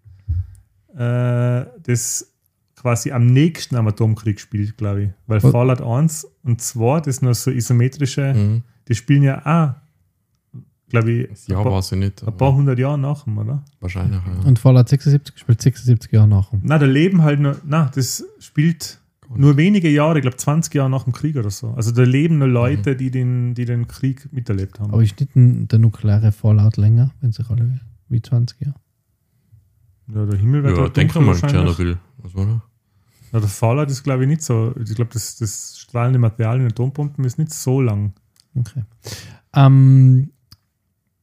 [0.96, 2.32] äh, das
[2.76, 5.10] quasi am nächsten am Atomkrieg spielt, glaube ich.
[5.28, 5.52] Weil Was?
[5.52, 8.64] Fallout 1 und 2, das nur so isometrische, Mhm.
[8.88, 12.28] die spielen ja auch, glaube ich, Das Jahr ein, paar, weiß ich nicht.
[12.28, 13.64] ein paar hundert Jahre nach dem, oder?
[13.80, 14.48] Wahrscheinlich, ja.
[14.48, 16.52] Und Fallout 76 spielt 76 Jahre nach.
[16.62, 19.00] Na, da leben halt nur, na, das spielt
[19.36, 21.72] nur wenige Jahre, ich glaube 20 Jahre nach dem Krieg oder so.
[21.72, 24.92] Also da leben nur Leute, die, den, die den Krieg miterlebt haben.
[24.92, 28.76] Aber ist nicht der nukleare Fallout länger, wenn sich alle wie 20 Jahre?
[30.14, 31.36] ja, der Himmel wird Ja, halt denk mal.
[31.36, 31.98] Tschernobyl.
[32.18, 32.64] Was war da?
[33.32, 34.74] Ja, der Fallout ist glaube ich nicht so.
[34.84, 38.14] Ich glaube, das, das strahlende Material in Atombomben ist nicht so lang.
[38.56, 38.84] Okay.
[39.54, 40.32] Ähm,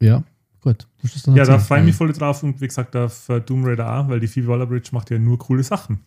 [0.01, 0.23] ja,
[0.61, 0.87] gut.
[1.35, 4.09] Ja, da freue ich mich voll drauf und wie gesagt auf äh, Doom Raider auch,
[4.09, 6.01] weil die Phoebe Waller-Bridge macht ja nur coole Sachen.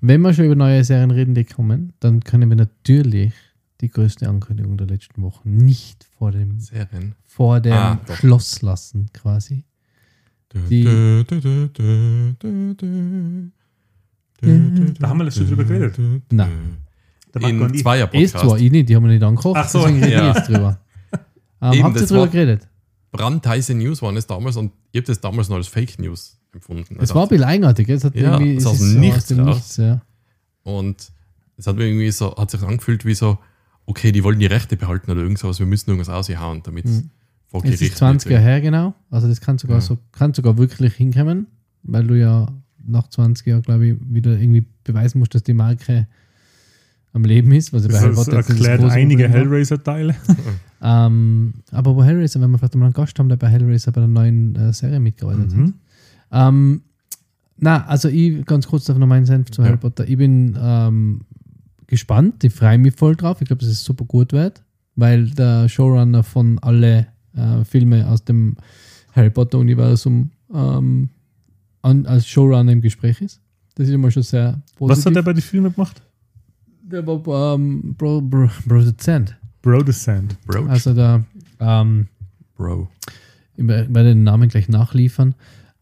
[0.00, 3.32] Wenn wir schon über neue Serien reden, die kommen, dann können wir natürlich
[3.80, 7.14] die größte Ankündigung der letzten Wochen nicht vor dem, Serien.
[7.24, 7.98] vor dem Ah.
[8.14, 9.64] Schloss lassen, quasi.
[10.70, 10.84] Die-.
[14.98, 15.98] Da haben wir schon drüber geredet.
[16.30, 16.50] Nein.
[17.40, 18.62] In zweier Ist zwar, Podcast.
[18.62, 20.30] ich nicht, die haben wir nicht angekocht, Ach so, deswegen rede ja.
[20.30, 20.78] ich jetzt drüber.
[21.60, 22.68] Ähm, Eben, habt ihr drüber geredet?
[23.10, 26.96] Brandheiße News waren es damals und ich habe das damals noch als Fake News empfunden.
[27.00, 27.88] Es war ein bisschen eigenartig.
[27.88, 29.46] Es hat Ja, irgendwie, es es aus dem so Nichts raus.
[29.46, 30.00] Nichts, ja.
[30.62, 31.10] Und
[31.56, 33.38] es hat mir irgendwie so, hat sich angefühlt wie so,
[33.86, 37.02] okay, die wollen die Rechte behalten oder irgend sowas, wir müssen irgendwas aushauen, damit es
[37.02, 37.10] Mhm.
[37.46, 38.94] vor Es Gericht ist 20 Jahre her, genau.
[39.10, 39.80] Also das kann sogar Ja.
[39.80, 41.46] so, kann sogar wirklich hinkommen,
[41.82, 42.46] weil du ja
[42.86, 46.06] nach 20 Jahren, glaube ich, wieder irgendwie beweisen musst, dass die Marke
[47.12, 47.72] am Leben ist.
[47.72, 49.28] Was Das, das erklärt einige.
[49.28, 50.14] Hellraiser-Teile.
[50.80, 54.00] Ähm, aber wo Hellraiser, wenn wir vielleicht mal einen Gast haben, der bei Hellraiser bei
[54.00, 55.72] der neuen äh, Serie mitgearbeitet hat.
[56.32, 56.82] Ähm,
[57.56, 59.68] na, also ich ganz kurz auf noch meinen Senf zu Ja.
[59.68, 60.06] Harry Potter.
[60.08, 61.22] Ich bin ähm,
[61.86, 63.40] gespannt, ich freue mich voll drauf.
[63.40, 64.62] Ich glaube, dass es super gut wird,
[64.94, 68.56] weil der Showrunner von alle äh, Filme aus dem
[69.12, 71.10] Harry Potter-Universum ähm,
[71.82, 73.40] an, als Showrunner im Gespräch ist.
[73.74, 74.98] Das ist immer schon sehr positiv.
[74.98, 76.02] Was hat er bei den Filmen gemacht?
[76.82, 79.36] Der war ähm, Bro, Bro, Produzent.
[79.62, 80.36] Bro the Sand.
[80.46, 81.24] Bro, Also der
[81.60, 82.06] ähm,
[82.56, 82.88] Bro.
[83.56, 85.34] Ich werde den Namen gleich nachliefern.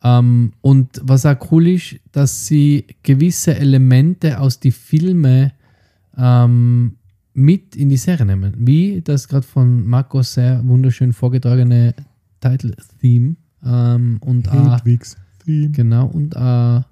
[0.02, 5.52] Ähm, und was auch cool ist, dass sie gewisse Elemente aus die Filme
[6.16, 6.96] ähm,
[7.34, 8.54] mit in die Serie nehmen.
[8.58, 11.94] Wie das gerade von Marco sehr wunderschön vorgetragene
[12.40, 15.70] Title-Theme ähm, und auch, Hedwigs Theme.
[15.70, 16.84] genau, und auch,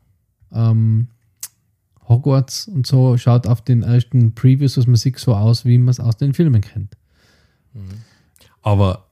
[0.53, 1.09] ähm,
[2.09, 5.89] Hogwarts und so schaut auf den ersten Previews, was man sieht, so aus, wie man
[5.89, 6.97] es aus den Filmen kennt.
[8.63, 9.09] Aber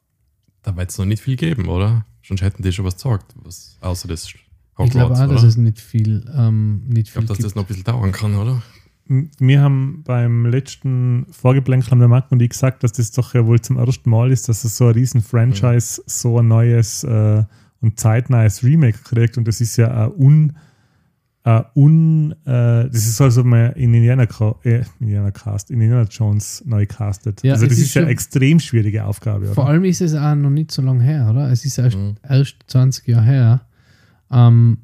[0.62, 2.04] da wird es noch nicht viel geben, oder?
[2.26, 4.34] Sonst hätten die schon was gesagt, was, außer das ich
[4.90, 5.48] glaube Hogwarts, auch, dass oder?
[5.48, 7.46] es nicht viel, ähm, nicht Ich viel glaube, dass gibt.
[7.46, 8.62] das noch ein bisschen dauern kann, oder?
[9.38, 13.44] Wir haben beim letzten Vorgeplänkel haben der Marc und ich gesagt, dass das doch ja
[13.44, 17.44] wohl zum ersten Mal ist, dass es so ein riesen Franchise so ein neues äh,
[17.80, 20.56] und zeitnahes Remake kriegt und das ist ja ein un,
[21.44, 24.28] ein un äh, das ist so, als ob man in Indiana,
[24.62, 27.42] äh, Indiana Cast, in Indiana Jones neu castet.
[27.42, 29.46] Ja, also das ist ist, ja eine extrem schwierige Aufgabe.
[29.46, 29.54] Oder?
[29.54, 31.50] Vor allem ist es auch noch nicht so lange her, oder?
[31.50, 32.14] Es ist erst, Mhm.
[32.28, 33.60] erst 20 Jahre her.
[34.30, 34.78] Ähm,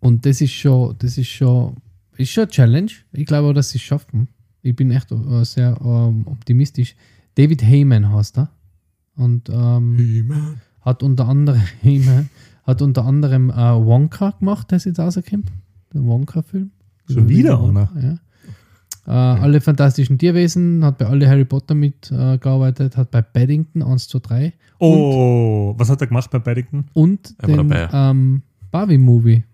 [0.00, 1.76] und das ist schon, das ist schon,
[2.16, 2.90] ist schon eine Challenge.
[3.12, 4.28] Ich glaube auch, dass sie es schaffen.
[4.62, 6.96] Ich bin echt äh, sehr ähm, optimistisch.
[7.36, 8.50] David Heyman heißt er.
[9.16, 10.30] Und ähm,
[10.80, 12.28] hat unter anderem Heyman,
[12.64, 15.46] hat unter anderem äh, Wonka gemacht, der jetzt rausgekommen.
[15.96, 16.70] Der Wonka-Film.
[17.10, 17.90] Schon wieder einer?
[18.00, 18.18] Ja.
[19.06, 24.18] Äh, Alle fantastischen Tierwesen, hat bei alle Harry Potter mitgearbeitet, hat bei Paddington 1, 2,
[24.18, 26.84] 3 oh, was hat er gemacht bei Paddington?
[26.92, 29.44] und Er war den ähm, Barbie-Movie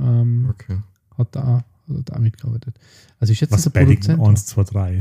[0.00, 0.78] ähm, Okay.
[1.18, 1.62] hat er auch,
[2.06, 2.74] da mitgearbeitet.
[3.20, 4.96] Also ich schätze, Was der Paddington Produzent 1, 2, 3.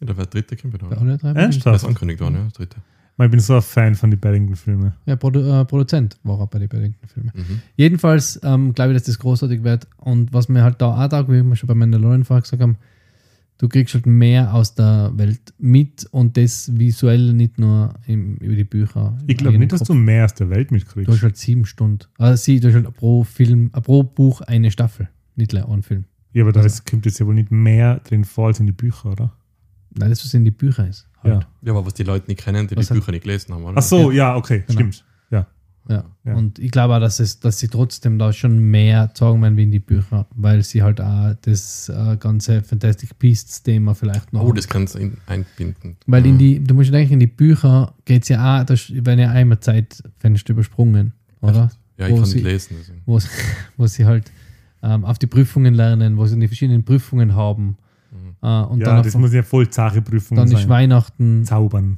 [0.00, 1.00] Ja, da wird der dritte kommen, bei oder?
[1.00, 1.30] alle drei.
[1.30, 1.66] Ernsthaft?
[1.66, 2.76] Der ist angekündigt worden, ja, dritte.
[3.16, 4.92] Ich bin so ein Fan von den Paddington-Filmen.
[5.06, 7.30] Ja, Produ äh, Produzent war er bei den Paddington-Filmen.
[7.34, 7.60] Mhm.
[7.76, 9.86] Jedenfalls ähm, glaube ich, dass das großartig wird.
[9.98, 12.76] Und was mir halt da auch taugt, wie wir schon bei Mandalorian vorher gesagt haben,
[13.58, 18.56] du kriegst halt mehr aus der Welt mit und das visuell nicht nur im, über
[18.56, 19.16] die Bücher.
[19.28, 19.88] Ich glaube nicht, dass Kopf.
[19.88, 21.22] du mehr aus der Welt Du hast mitkriegst.
[21.22, 22.06] halt sieben Stunden.
[22.18, 25.82] Also sie, du hast halt pro Film, äh, pro Buch eine Staffel, nicht gleich ein
[25.84, 26.04] Film.
[26.32, 28.66] Ja, aber da Also- ist, kommt jetzt ja wohl nicht mehr drin vor als in
[28.66, 29.32] die Bücher, oder?
[29.96, 31.06] Nein, das, was in die Bücher ist.
[31.24, 31.42] Halt.
[31.42, 31.48] Ja.
[31.62, 33.74] Ja, aber was die Leute nicht kennen, die Was die Bücher nicht gelesen haben, oder?
[33.78, 34.72] Ach so, ja, okay, Genau.
[34.72, 35.04] stimmt.
[35.30, 35.46] Ja.
[35.88, 36.04] Ja.
[36.24, 36.34] Ja.
[36.34, 39.64] Und ich glaube auch, dass, es, dass sie trotzdem da schon mehr sagen werden wie
[39.64, 44.48] in die Bücher, weil sie halt auch das äh, ganze Fantastic Beasts-Thema vielleicht noch Oh,
[44.48, 44.56] haben.
[44.56, 45.96] das kannst du in- einbinden.
[46.06, 46.38] Weil in Mhm.
[46.38, 49.60] die, du musst denken, in die Bücher geht es ja auch, da werden ja einmal
[49.60, 51.70] Zeitfenster übersprungen, oder?
[51.98, 52.76] Ja, ich wo kann sie- nicht lesen.
[52.80, 53.02] Deswegen.
[53.04, 53.28] Wo, sie-
[53.76, 54.32] wo sie halt
[54.82, 57.76] ähm, auf die Prüfungen lernen, wo sie die verschiedenen Prüfungen haben.
[58.44, 60.68] Äh, und ja, dann, das auf, muss ja voll zahre Prüfung dann ist sein.
[60.68, 61.96] Weihnachten, Zaubern.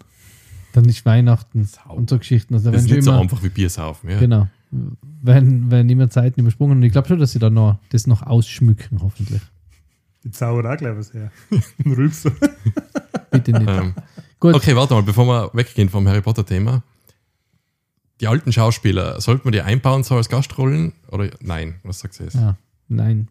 [0.73, 1.99] dann ist Weihnachten Zaubern.
[1.99, 2.55] und so Geschichten.
[2.55, 4.09] Also da Das ist nicht so immer, einfach wie Bier saufen.
[4.11, 4.21] Ja.
[4.21, 4.47] Genau.
[5.23, 8.23] Werden, werden immer Zeiten übersprungen und ich glaube schon, dass sie da noch das noch
[8.23, 9.41] ausschmücken, hoffentlich.
[10.23, 11.33] Die zaubern auch gleich was her.
[11.85, 12.31] Ein Rülpser.
[13.31, 13.69] Bitte nicht.
[13.69, 13.95] Ähm,
[14.39, 14.55] Gut.
[14.55, 16.83] okay, warte mal, bevor wir weggehen vom Harry Potter-Thema.
[18.21, 20.93] Die alten Schauspieler, sollten wir die einbauen so als Gastrollen?
[21.11, 22.35] Oder nein, was sagst du jetzt?
[22.35, 22.57] Ja,
[22.89, 23.29] nein.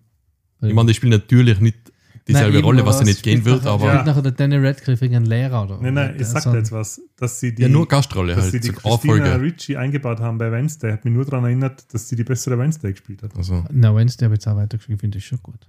[0.61, 1.77] Ich meine, die spielen natürlich nicht
[2.27, 5.05] dieselbe Nein, Rolle, was es nicht gehen wird, nachher- aber Spielt nachher der Danny Radcliffe
[5.05, 5.79] irgendein Lehrer oder?
[5.81, 6.99] Nein, nein, ich sag ein- jetzt was.
[7.17, 9.35] Dass sie die, ja, nur Gastrolle dass halt, sie die so Christina.
[9.35, 10.91] Ricci eingebaut haben bei Wednesday.
[10.91, 13.35] Hat mich nur daran erinnert, dass sie die bessere Wednesday gespielt hat.
[13.37, 15.67] Also, Na, Wednesday habe ich jetzt auch weitergeschrieben, finde ich schon gut.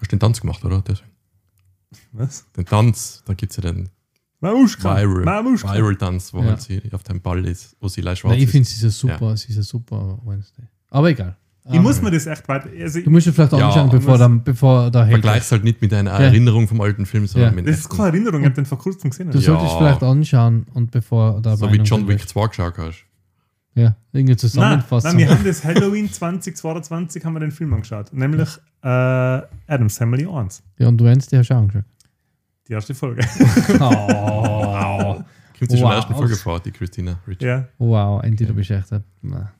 [0.00, 0.82] hast du den Tanz gemacht, oder?
[0.86, 1.10] Deswegen.
[2.12, 2.44] Was?
[2.56, 3.88] Den Tanz, da gibt es ja den
[4.40, 4.96] Mamuschka.
[4.96, 5.74] Viral, Mamuschka.
[5.74, 6.46] Viral-Tanz, wo Ja.
[6.50, 8.52] halt sie auf dem Ball ist, wo sie leicht schwarz Nein, ich ist.
[8.52, 10.64] finde, sie ist ein super, sie ist ein super Wednesday.
[10.90, 11.36] Aber egal.
[11.70, 12.68] Ich Ähm, muss mir das echt weiter.
[12.80, 15.82] Also, Du musst dir vielleicht Ja, anschauen, bevor, dann, bevor der Hate Vergleich's halt nicht
[15.82, 16.18] mit einer Ja.
[16.18, 17.56] Erinnerung vom alten Film, sondern Ja.
[17.56, 17.96] mit das ist echten.
[17.96, 19.30] keine Erinnerung, ich habe den vor kurzem gesehen.
[19.30, 19.44] Du Ja.
[19.44, 22.30] solltest vielleicht anschauen und bevor da So wie John Wick bist.
[22.30, 23.04] 2 geschaut hast.
[23.74, 25.10] Ja, irgendeine Nein, Zusammenfassung.
[25.10, 28.12] nein, wir haben das Halloween 2022 haben wir den Film angeschaut.
[28.12, 28.48] Nämlich
[28.82, 30.62] äh, Adams Family 1.
[30.78, 31.84] ja, und Wednesday hast du auch angeschaut.
[32.66, 33.22] Die erste Folge.
[33.80, 35.22] Oh,
[35.58, 35.90] Kommt sie schon in Wow.
[35.90, 37.44] der ersten Folge vor, die Christina Ricci.
[37.46, 37.64] ja.
[37.78, 38.92] wow, endlich, du bist echt.
[38.92, 39.52] ein- na.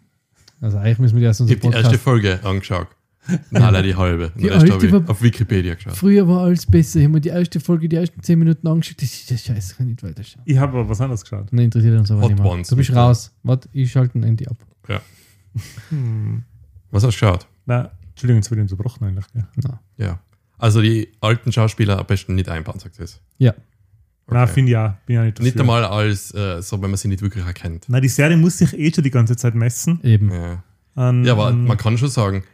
[0.60, 1.98] Also, eigentlich müssen wir die erst Ich unser habe die erste.
[1.98, 2.88] Folge angeschaut.
[3.50, 4.32] Nein, leider die halbe.
[4.38, 5.94] Die alte habe ich war- auf Wikipedia geschaut.
[5.94, 6.98] Früher war alles besser.
[7.00, 9.02] Ich habe mir die erste Folge, die ersten 10 Minuten angeschaut.
[9.02, 10.42] Das ist ja scheiße, kann nicht weiterschauen.
[10.46, 11.52] Ich habe aber was anderes geschaut.
[11.52, 12.50] Nein, interessiert uns aber Hot nicht mehr.
[12.50, 13.30] Ones Du bist mit der- raus.
[13.42, 14.56] Warte, ich schalte den Handy ab.
[15.90, 16.44] Hm.
[16.90, 17.46] Was hast du geschaut?
[17.66, 19.26] Na, Entschuldigung, jetzt wurde ich unterbrochen eigentlich.
[19.32, 19.44] Gell?
[19.98, 20.20] Ja.
[20.56, 23.20] Also die alten Schauspieler am besten nicht einbauen, sagt es.
[23.38, 23.54] Ja.
[24.30, 24.52] Na, Okay.
[24.52, 24.98] finde ich ja.
[25.06, 25.44] Bin ja nicht dafür.
[25.52, 27.86] Nicht einmal als, äh, so wenn man sie nicht wirklich erkennt.
[27.88, 30.00] Na, die Serie muss sich eh schon die ganze Zeit messen.
[30.02, 30.30] Eben.
[30.30, 30.62] Ja,
[30.94, 32.44] An, ja aber an, man kann schon sagen,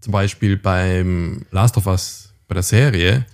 [0.00, 3.24] zum Beispiel beim Last of Us, bei der Serie,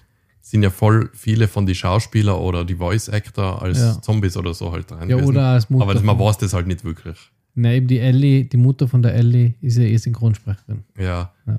[0.42, 4.02] sind ja voll viele von die Schauspieler oder die Voice Actor als Ja.
[4.02, 5.28] Zombies oder so halt dran Ja, gewesen.
[5.30, 5.84] oder als Mutter.
[5.84, 7.16] Aber das, man weiß das halt nicht wirklich.
[7.54, 10.84] Nein, eben die Ellie, die Mutter von der Ellie ist ja eh Synchronsprecherin.
[10.98, 11.32] Ja.
[11.46, 11.58] Ja.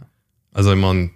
[0.53, 1.09] Also ich meine,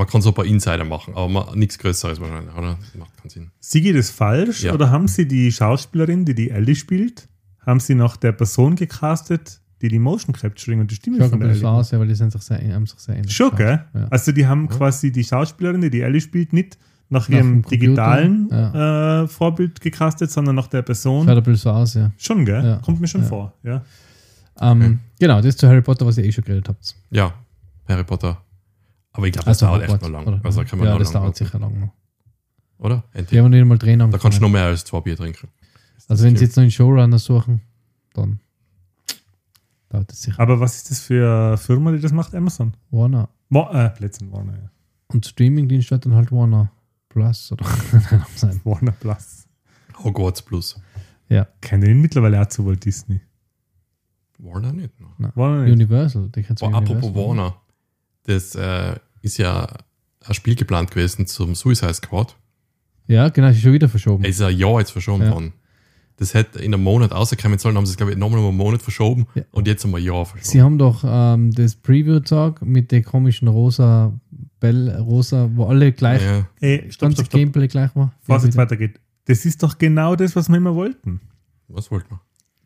[0.00, 2.78] man kann so ein paar Insider machen, aber man, nichts Größeres wahrscheinlich, oder?
[2.80, 3.50] Das macht keinen Sinn.
[3.60, 4.72] Sie geht es falsch Ja.
[4.72, 7.28] oder haben sie die Schauspielerin, die die Ellie spielt,
[7.66, 11.42] haben sie nach der Person gecastet, die die Motion Capturing und die Stimme Schaut von
[11.42, 13.34] ein der Ellie aus, ja, weil die sind sich sehr, haben sich sehr ähnlich.
[13.36, 13.84] Schon, gell?
[13.94, 14.06] Ja.
[14.10, 14.76] Also die haben Ja.
[14.76, 16.78] quasi die Schauspielerin, die die Ellie spielt, nicht
[17.10, 21.26] nach, Nach ihrem digitalen äh, Vorbild gecastet, sondern nach der Person.
[21.26, 22.10] Schaut ein bisschen so aus, ja.
[22.16, 22.64] Schon, gell?
[22.64, 22.76] Ja.
[22.76, 23.26] Kommt mir schon Ja.
[23.28, 23.82] vor, ja.
[24.60, 24.98] Ähm, Okay.
[25.20, 26.94] Genau, das zu Harry Potter, was ihr eh schon geredet habt.
[27.10, 27.32] Ja,
[27.88, 28.40] Harry Potter.
[29.12, 30.26] Aber ich glaube, das dauert echt Hogwarts, noch lang.
[30.26, 30.40] oder?
[30.44, 31.92] Also da kann man ja, noch das lang dauert sicher lang noch.
[32.78, 33.04] Oder?
[33.12, 33.40] Endlich.
[33.40, 35.48] haben nicht einmal Trainer Da kannst du noch mehr als zwei Bier trinken.
[36.08, 37.60] Also wenn sie jetzt noch einen Showrunner suchen,
[38.14, 38.40] dann
[39.88, 40.40] dauert das sicher.
[40.40, 42.34] Aber was ist das für eine Firma, die das macht?
[42.34, 42.74] Amazon.
[42.90, 43.28] Warner.
[43.50, 44.70] Wa äh, letzten Warner, ja.
[45.08, 46.70] Und Streamingdienst hat dann halt Warner
[47.08, 47.66] Plus oder
[48.36, 48.60] sein.
[48.64, 49.46] Warner Plus.
[50.02, 50.80] Hogwarts Plus.
[51.60, 53.20] Kennen ihn mittlerweile auch zu Walt Disney.
[54.38, 54.98] Warner nicht.
[55.18, 55.30] Ne?
[55.34, 55.72] Warner nicht.
[55.74, 56.28] Universal.
[56.34, 57.14] Die Oh, apropos Universal.
[57.14, 57.59] Warner.
[58.30, 59.66] Das äh, ist ja
[60.24, 62.36] ein Spiel geplant gewesen zum Suicide Squad.
[63.08, 64.22] Ja, genau, ist schon wieder verschoben.
[64.22, 65.32] Er ist ein Jahr jetzt verschoben Ja.
[65.32, 65.52] worden.
[66.16, 68.56] Das hätte in einem Monat rauskommen sollen, haben sie es, glaube ich, nochmal um einen
[68.58, 69.42] Monat verschoben Ja.
[69.52, 70.48] und jetzt um ein Jahr verschoben.
[70.50, 74.12] Sie haben doch ähm, das Preview-Tag mit der komischen rosa
[74.60, 76.46] Bell, rosa, wo alle gleich, ja.
[76.60, 77.40] Ey, das stopp, stopp, stopp.
[77.40, 78.12] Gameplay gleich war.
[78.20, 79.00] Bevor es Ja, jetzt weitergeht.
[79.24, 81.20] Das ist doch genau das, was wir immer wollten.
[81.68, 82.20] Was wollte man?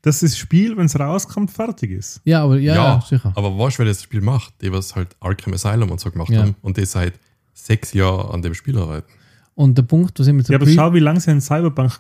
[0.05, 2.21] Dass das Spiel, wenn es rauskommt, fertig ist.
[2.25, 3.33] ja, aber ja, ja, sicher.
[3.35, 4.55] aber weißt du, wer das Spiel macht?
[4.62, 6.43] Die, was halt Arkham Asylum und so gemacht Ja.
[6.43, 7.14] haben und die seit
[7.55, 9.11] sechs Jahren an dem Spiel arbeiten.
[9.55, 11.99] Und der Punkt, was ich mit Ja, aber schau, wie lange sie an Cyberpunk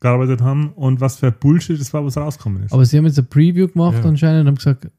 [0.00, 2.72] gearbeitet haben und was für ein Bullshit das war, was rausgekommen ist.
[2.72, 4.04] Aber sie haben jetzt ein Preview gemacht Ja.
[4.08, 4.90] anscheinend und haben gesagt,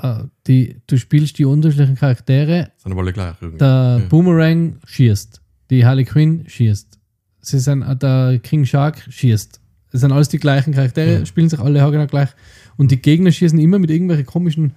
[0.00, 2.70] äh, die, du spielst die unterschiedlichen Charaktere.
[2.76, 3.58] Sind aber alle gleich irgendwie.
[3.58, 4.08] Der Ja.
[4.08, 5.40] Boomerang schießt.
[5.70, 6.98] Die Harley Quinn schießt.
[7.40, 9.60] Sie sind, äh, der King Shark schießt.
[9.92, 11.26] Es sind alles die gleichen Charaktere, Ja.
[11.26, 12.30] spielen sich alle genau gleich.
[12.76, 14.72] Und die Gegner schießen immer mit irgendwelchen komischen.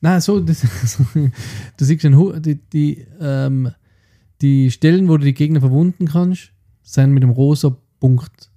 [0.00, 0.62] Na, so, das,
[1.14, 3.70] du siehst den, Hu- die, die, ähm,
[4.42, 6.52] die Stellen, wo du die Gegner verwunden kannst,
[6.82, 8.50] sind mit dem rosa Punkt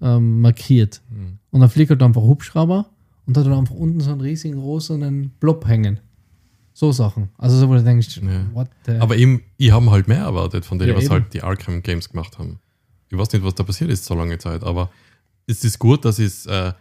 [0.00, 1.00] ähm, markiert.
[1.08, 1.38] Hm.
[1.50, 2.86] Und dann fliegt halt einfach ein Hubschrauber
[3.26, 6.00] und hat dann einfach unten so einen riesigen rosanen Blob hängen.
[6.74, 7.30] So Sachen.
[7.38, 8.46] Also so, wo du denkst, Ja.
[8.52, 8.92] what the...
[8.92, 11.12] Aber eben, ich habe halt mehr erwartet von denen, Ja, was eben.
[11.14, 12.58] halt die Arkham Games gemacht haben.
[13.08, 14.90] Ich weiß nicht, was da passiert ist so lange Zeit, aber
[15.46, 16.72] es ist gut, dass sie es äh,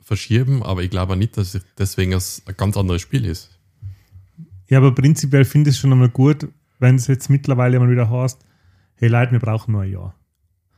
[0.00, 3.58] verschieben, aber ich glaube nicht, dass es deswegen es ein ganz anderes Spiel ist.
[4.68, 8.08] Ja, aber prinzipiell finde ich es schon einmal gut, wenn es jetzt mittlerweile mal wieder
[8.08, 8.40] heißt,
[8.94, 10.14] hey Leute, wir brauchen nur ein Jahr.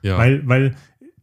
[0.03, 0.75] Ja, Weil, weil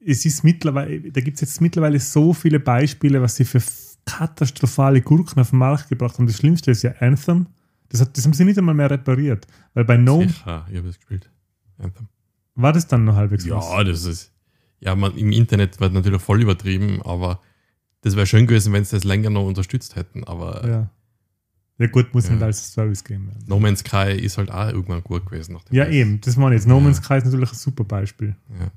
[0.05, 3.61] es ist mittlerweile, da gibt es jetzt mittlerweile so viele Beispiele, was sie für
[4.05, 6.27] katastrophale Gurken auf den Markt gebracht haben.
[6.27, 7.47] Das Schlimmste ist ja Anthem.
[7.89, 9.47] Das, hat, das haben sie nicht einmal mehr repariert.
[9.73, 11.29] Weil bei No sicher, ich habe es gespielt.
[11.77, 12.07] Anthem.
[12.55, 14.31] war das dann noch halbwegs Ja, das ist.
[14.81, 17.41] Ja, man, im Internet wird natürlich voll übertrieben, aber
[18.01, 20.23] das wäre schön gewesen, wenn sie das länger noch unterstützt hätten.
[20.23, 20.89] Aber Ja.
[21.81, 22.33] Ja, gut, muss Ja.
[22.33, 23.27] nicht als Service geben.
[23.27, 23.43] werden.
[23.47, 25.57] No Man's Sky ist halt auch irgendwann gut gewesen.
[25.71, 26.19] Ja, das- eben.
[26.21, 26.67] Das meine ich jetzt.
[26.67, 26.81] No Ja.
[26.81, 28.35] Man's Sky ist natürlich ein super Beispiel.
[28.59, 28.71] Ja.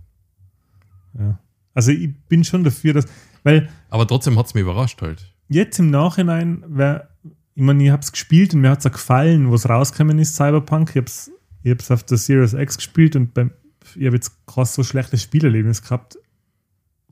[1.20, 1.38] Ja.
[1.74, 3.06] Also ich bin schon dafür, dass,
[3.42, 5.32] weil Aber trotzdem hat es mich überrascht halt.
[5.48, 7.08] jetzt im Nachhinein, wär,
[7.54, 10.36] ich meine, ich habe es gespielt und mir hat es gefallen, wo es rausgekommen ist,
[10.36, 10.90] Cyberpunk.
[10.90, 11.30] Ich habe es
[11.64, 13.52] ich hab's auf der Series X gespielt und beim,
[13.96, 16.18] ich habe jetzt krass so schlechtes Spielerlebnis gehabt.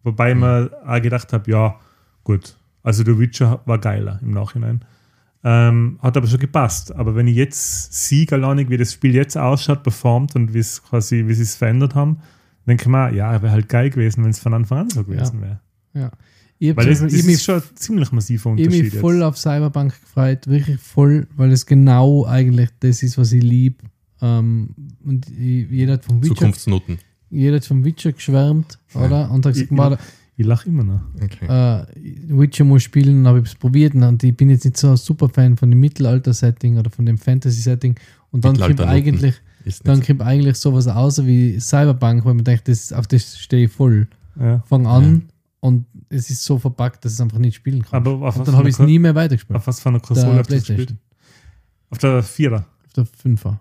[0.03, 1.79] Wobei ich mir auch gedacht habe, ja,
[2.25, 4.85] gut, also The Witcher war geiler im Nachhinein.
[5.43, 6.95] Ähm, hat aber schon gepasst.
[6.95, 10.83] Aber wenn ich jetzt sehe, gar wie das Spiel jetzt ausschaut, performt und wie es
[10.83, 12.19] quasi, wie sie es verändert haben,
[12.67, 15.41] denke ich mir, ja, wäre halt geil gewesen, wenn es von Anfang an so gewesen
[15.41, 15.61] wäre.
[15.95, 16.11] Ja.
[16.63, 18.93] Ich Weil das, das ich mich ist schon ein ziemlich massiver Ich Unterschied.
[18.93, 19.25] mich voll jetzt.
[19.25, 23.83] auf Cyberpunk gefreut, wirklich voll, weil es genau eigentlich das ist, was ich lieb.
[24.21, 26.99] Ähm, und ich, jeder hat vom Witcher, Zukunftsnoten.
[27.31, 29.31] jeder hat vom Witcher geschwärmt, oder?
[29.31, 29.99] Und hat Ich- gesagt, warte,
[30.37, 31.01] Ich lache immer noch.
[31.23, 31.47] Okay.
[31.47, 31.85] äh,
[32.29, 35.29] Witcher muss spielen, habe ich es probiert und ich bin jetzt nicht so ein super
[35.29, 37.97] Fan von dem Mittelalter-Setting oder von dem Fantasy-Setting.
[38.31, 39.35] Und dann kommt eigentlich,
[39.85, 43.73] dann kommt eigentlich sowas außer wie Cyberpunk, wo man denkt, das, auf das stehe ich
[43.73, 44.07] voll.
[44.41, 44.63] Ja.
[44.67, 45.25] Fang an
[45.61, 47.97] und es ist so verpackt, dass ich es einfach nicht spielen kann.
[48.07, 49.57] Aber auf und dann habe ich es nie mehr weitergespielt.
[49.59, 50.95] auf was für einer Konsole Der hast du gespielt?
[51.91, 52.65] Auf der Vierer.
[52.87, 53.61] Auf der Fünfer,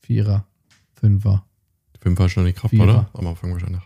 [0.00, 0.46] Vierer,
[1.00, 1.44] Fünfer.
[2.00, 2.84] Fünf hast du noch nicht gehabt, Vierer.
[2.84, 3.10] oder?
[3.14, 3.82] Am Anfang wahrscheinlich.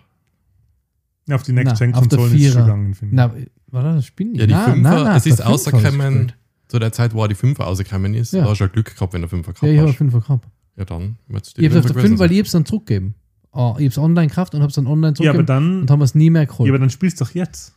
[1.27, 3.16] Ja, auf die Next-Gen-Konsolen ist es schon gegangen, finde ich.
[3.16, 3.35] Na,
[3.73, 4.37] war das Spiel?
[4.38, 6.35] Ja, die Nein, Fünfer, nein, nein, es ist Fünfer gespielt.
[6.68, 8.33] zu der Zeit, wo auch die Fünfer rausgekommen ist.
[8.33, 8.42] Ja.
[8.44, 9.96] Da hast du ja Glück gehabt, wenn du Fünfer gehabt Ja, ich habe hast.
[9.96, 10.49] Fünfer gehabt.
[10.77, 13.14] Ja, dann die Ich habe es auf Fünfer der 5, weil ich es dann zurückgegeben.
[13.53, 15.81] Ah, ich habe es online gekauft und habe es dann online Ja, aber zurückgegeben dann,
[15.83, 16.66] und haben es nie mehr geholt.
[16.66, 17.75] ja, aber dann spielst du doch jetzt.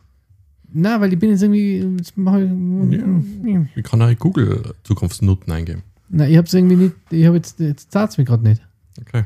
[0.75, 1.77] Nein, weil ich bin jetzt irgendwie.
[1.97, 3.65] Jetzt ich, ja.
[3.75, 5.83] Ich kann auch Google Zukunftsnoten eingeben.
[6.09, 6.95] Nein, ich habe es irgendwie nicht.
[7.11, 7.59] Ich habe jetzt.
[7.59, 8.61] Jetzt zahlt es mir gerade nicht.
[9.01, 9.25] Okay.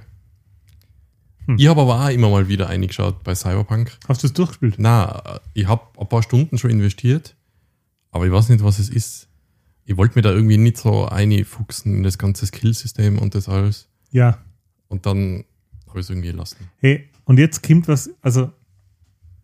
[1.46, 1.56] Hm.
[1.58, 3.98] Ich habe aber auch immer mal wieder eingeschaut bei Cyberpunk.
[4.08, 4.76] Hast du es durchgespielt?
[4.78, 7.36] Na, ich habe ein paar Stunden schon investiert,
[8.12, 9.28] aber ich weiß nicht, was es ist.
[9.86, 13.88] Ich wollte mir da irgendwie nicht so einfuchsen in das ganze Skillsystem und das alles.
[14.12, 14.40] Ja.
[14.90, 15.46] Und dann
[15.88, 16.58] habe ich es irgendwie gelassen.
[16.80, 18.52] Hey, und jetzt kommt was, also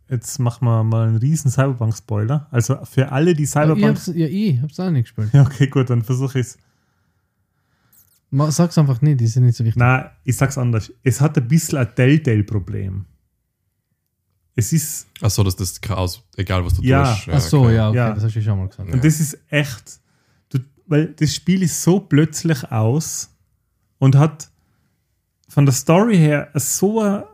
[0.09, 2.47] jetzt machen wir mal einen riesen Cyberpunk-Spoiler.
[2.51, 3.83] Also für alle, die Ich Cyberpunk.
[3.85, 5.29] hab's, ja, ich habe es auch nicht gespielt.
[5.33, 6.57] Ja, okay, gut, dann versuche ich es.
[8.49, 9.79] Sag's einfach nicht, die sind nicht so wichtig.
[9.79, 10.91] Na, ich sag's anders.
[11.03, 13.05] Es hat ein bisschen ein Telltale-Problem.
[14.55, 17.13] Es ist, Achso, dass das Chaos, egal was du Ja.
[17.13, 17.29] tust.
[17.31, 17.75] Ach so, okay.
[17.75, 18.13] ja, okay, Ja.
[18.13, 18.87] das hast du schon mal gesagt.
[18.89, 18.93] Ja.
[18.95, 19.99] und das ist echt,
[20.49, 23.29] du, weil das Spiel ist so plötzlich aus
[23.97, 24.49] und hat
[25.49, 27.25] von der Story her so eine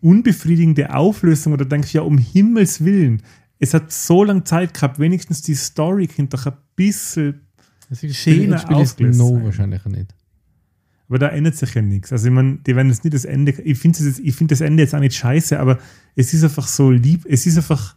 [0.00, 3.22] unbefriedigende Auflösung, wo du denkst, ja, um Himmels Willen,
[3.58, 7.40] es hat so lange Zeit gehabt, wenigstens die Story könnte doch ein bisschen
[7.88, 9.44] Das ist schöner das Spiel ist no sein.
[9.44, 10.14] wahrscheinlich auch nicht.
[11.10, 12.12] Aber da ändert sich ja nichts.
[12.12, 13.50] Also ich meine, die werden jetzt nicht das Ende.
[13.50, 15.80] Ich finde das, ich find das Ende jetzt auch nicht scheiße, aber
[16.14, 17.26] es ist einfach so lieb.
[17.28, 17.96] Es ist einfach.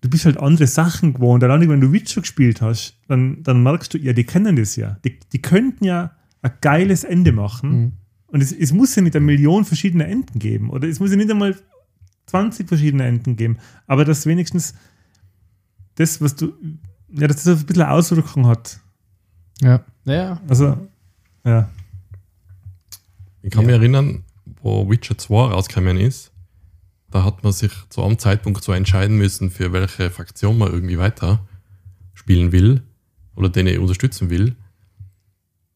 [0.00, 1.44] Du bist halt andere Sachen gewohnt.
[1.44, 4.96] Allein wenn du Witcher gespielt hast, dann, dann merkst du, ja, die kennen das ja.
[5.04, 7.70] Die, die könnten ja ein geiles Ende machen.
[7.70, 7.92] Mhm.
[8.28, 10.70] Und es, es muss ja nicht eine Million verschiedene Enden geben.
[10.70, 11.54] Oder es muss ja nicht einmal
[12.26, 13.58] 20 verschiedene Enden geben.
[13.86, 14.72] Aber dass wenigstens
[15.96, 16.54] das, was du.
[17.10, 18.80] Ja, dass das ein bisschen Auswirkung hat.
[19.60, 19.84] Ja.
[20.06, 20.40] Ja.
[20.48, 20.88] Also,
[21.48, 21.70] ja.
[23.42, 23.66] Ich kann Ja.
[23.68, 24.24] mich erinnern,
[24.62, 26.32] wo Witcher 2 rausgekommen ist,
[27.10, 30.98] da hat man sich zu einem Zeitpunkt so entscheiden müssen, für welche Fraktion man irgendwie
[30.98, 31.46] weiter
[32.14, 32.82] spielen will
[33.34, 34.56] oder den ich unterstützen will.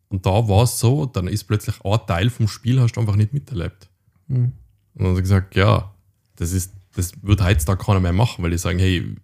[0.08, 3.16] Und da war es so, dann ist plötzlich ein Teil vom Spiel hast du einfach
[3.16, 3.88] nicht miterlebt.
[4.28, 4.52] Mhm.
[4.94, 5.94] Und dann hat er gesagt, ja,
[6.36, 9.16] das ist, das wird heutzutage keiner mehr machen, weil die sagen, hey,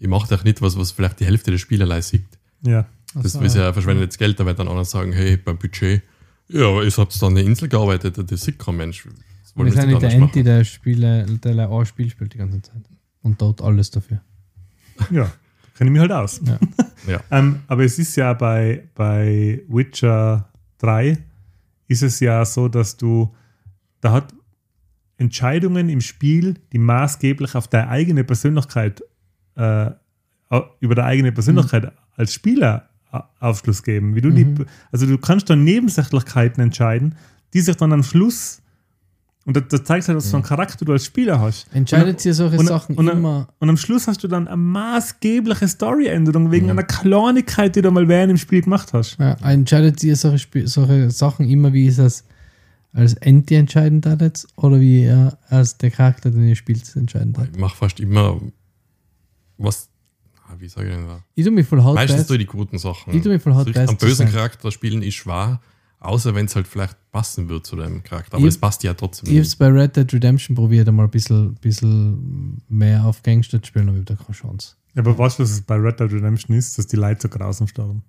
[0.00, 2.26] ich mache doch nicht was, was vielleicht die Hälfte der Spielerlei sieht.
[2.62, 2.86] Ja.
[3.14, 6.02] Das so, ist ja verschwendetes Geld, da wird dann einer sagen, hey, beim Budget,
[6.48, 9.06] ja, aber ich habt da eine Insel gearbeitet, das sieht kein Mensch.
[9.42, 12.38] Das wollen ist wir eigentlich nicht der Enti, der Spiele, der ein Spiel spielt die
[12.38, 12.82] ganze Zeit.
[13.22, 14.20] Und dort alles dafür.
[15.10, 15.32] Ja,
[15.76, 16.40] kenne ich mich halt aus.
[16.44, 16.58] Ja.
[17.06, 17.20] Ja.
[17.30, 20.48] Ähm, aber es ist ja bei, bei Witcher
[20.78, 21.18] 3
[21.86, 23.34] ist es ja so, dass du,
[24.00, 24.32] da hat
[25.18, 29.02] Entscheidungen im Spiel, die maßgeblich auf deine eigene Persönlichkeit,
[29.56, 29.90] äh,
[30.80, 32.88] über deine eigene Persönlichkeit als Spieler
[33.40, 34.14] Aufschluss geben.
[34.14, 34.34] Wie du Mhm.
[34.56, 37.14] die, also du kannst dann Nebensächlichkeiten entscheiden,
[37.52, 38.60] die sich dann am Schluss,
[39.46, 41.66] und das, das zeigt halt, was für einen Charakter du als Spieler hast.
[41.74, 43.48] Entscheidet Und- sich solche und- Sachen und- immer.
[43.58, 46.70] Und am Schluss hast du dann eine maßgebliche Storyänderung wegen Mhm.
[46.72, 49.18] einer Kleinigkeit, die du mal während im Spiel gemacht hast.
[49.18, 52.24] Ja, entscheidet sich solche, solche Sachen immer, wie ist das
[52.94, 57.32] als Enti entscheiden da jetzt oder wie er als der Charakter, den ihr spielt, entscheiden
[57.32, 57.44] da.
[57.52, 58.40] Ich mache fast immer
[59.58, 59.88] was,
[60.58, 61.22] wie sage ich denn da?
[61.34, 63.14] Ich tue mich voll hart Meistens tue ich die guten Sachen.
[63.14, 64.28] Ich tu mich voll hart zu bösen.
[64.30, 65.60] Charakter spielen ist schwer,
[66.00, 68.36] außer wenn es halt vielleicht passen wird zu dem Charakter.
[68.36, 69.48] Aber Ich- es passt ja trotzdem Ich habe nicht.
[69.48, 73.88] es bei Red Dead Redemption probiert, einmal ein bisschen, bisschen mehr auf Gangster zu spielen,
[73.88, 74.76] aber ich habe da keine Chance.
[74.96, 76.78] Aber weißt du, was es bei Red Dead Redemption ist?
[76.78, 78.02] Dass die Leute so grausam sterben.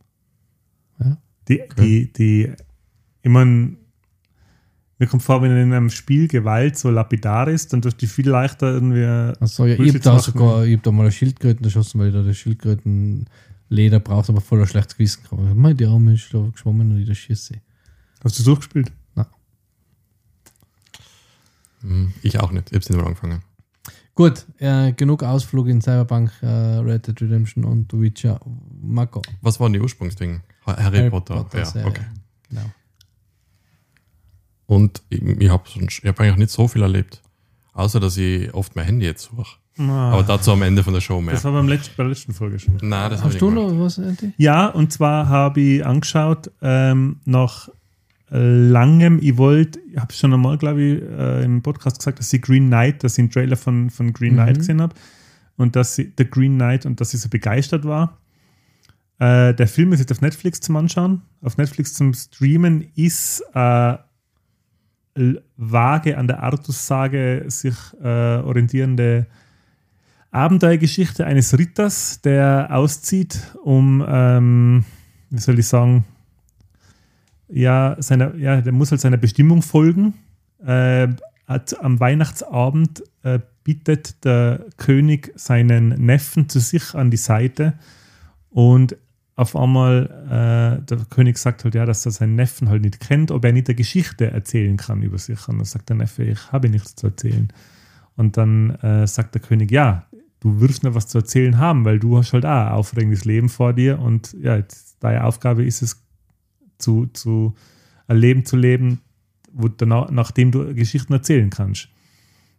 [0.99, 1.17] Ja.
[1.47, 2.53] Die, die, die,
[3.21, 3.75] ich meine,
[4.97, 8.29] mir kommt vor, wenn in einem Spiel Gewalt so lapidar ist, dann tust du viel
[8.29, 9.03] leichter irgendwie.
[9.41, 12.13] Also, ja, ich du da sogar, ich hab da mal eine Schildkröten erschossen, weil ich
[12.13, 13.25] da die Schildkröten
[13.69, 15.41] Leder braucht, aber voller schlechtes Gewissen gehabt.
[15.55, 17.55] Mein, die Arme ist da geschwommen und in der Schieße.
[18.23, 18.91] Hast du es durchgespielt?
[21.81, 22.69] Hm, Ich auch nicht.
[22.71, 23.41] Ich hab's nicht mal angefangen.
[24.15, 28.39] Gut, äh, genug Ausflug in Cyberpunk, äh, Red Dead Redemption und The Witcher.
[28.81, 29.21] Marco.
[29.41, 30.41] Was waren die Ursprungsdinge?
[30.65, 31.45] Ha- Harry, Potter.
[31.53, 31.87] Ja, Serie.
[31.87, 32.05] okay.
[32.49, 32.71] Genau.
[34.67, 37.21] Und ich, ich habe hab eigentlich nicht so viel erlebt.
[37.73, 39.57] Außer, dass ich oft mein Handy jetzt suche.
[39.77, 41.33] Aber dazu am Ende von der Show mehr.
[41.33, 41.35] Ah.
[41.35, 42.77] das war beim letzten, bei der letzten Folge schon.
[42.81, 43.73] Nein, das Hast du gemacht.
[43.73, 44.31] noch was, Andy?
[44.37, 47.67] Ja, und zwar habe ich angeschaut, ähm, nach
[48.29, 52.41] langem, ich wollte, ich habe schon einmal, glaube ich, äh, im Podcast gesagt, dass ich
[52.41, 54.37] Green Knight, dass ich einen Trailer von, von Green Mhm.
[54.37, 54.95] Knight gesehen habe
[55.57, 58.17] und dass ich, The Green Knight und dass ich so begeistert war.
[59.19, 61.21] Äh, der Film ist jetzt auf Netflix zum Anschauen.
[61.41, 63.95] Auf Netflix zum Streamen ist äh,
[65.57, 69.27] vage an der Artussage sich äh, orientierende
[70.31, 74.83] Abenteuergeschichte eines Ritters, der auszieht, um, ähm,
[75.29, 76.03] wie soll ich sagen,
[77.47, 80.15] ja, seiner, ja, der muss halt seiner Bestimmung folgen.
[80.65, 81.07] Äh,
[81.47, 87.73] hat, am Weihnachtsabend äh, bittet der König seinen Neffen zu sich an die Seite
[88.49, 88.97] und
[89.35, 93.31] auf einmal, äh, der König sagt halt ja, dass er seinen Neffen halt nicht kennt,
[93.31, 95.47] ob er nicht eine Geschichte erzählen kann über sich.
[95.49, 97.49] Und dann sagt der Neffe, ich habe nichts zu erzählen.
[98.15, 100.05] Und dann äh, sagt der König, ja,
[100.39, 103.49] du wirst noch was zu erzählen haben, weil du hast halt auch ein aufregendes Leben
[103.49, 106.01] vor dir und ja, jetzt, deine Aufgabe ist es,
[106.77, 107.55] zu, zu
[108.07, 108.99] ein Leben zu leben,
[109.51, 111.89] wo danach, nachdem du Geschichten erzählen kannst.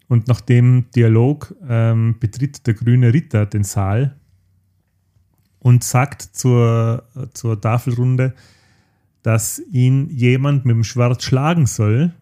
[0.08, 4.16] Und nach dem Dialog ähm, betritt der grüne Ritter den Saal
[5.66, 7.02] und sagt zur,
[7.34, 8.34] zur Tafelrunde,
[9.24, 12.12] dass ihn jemand mit dem Schwert schlagen soll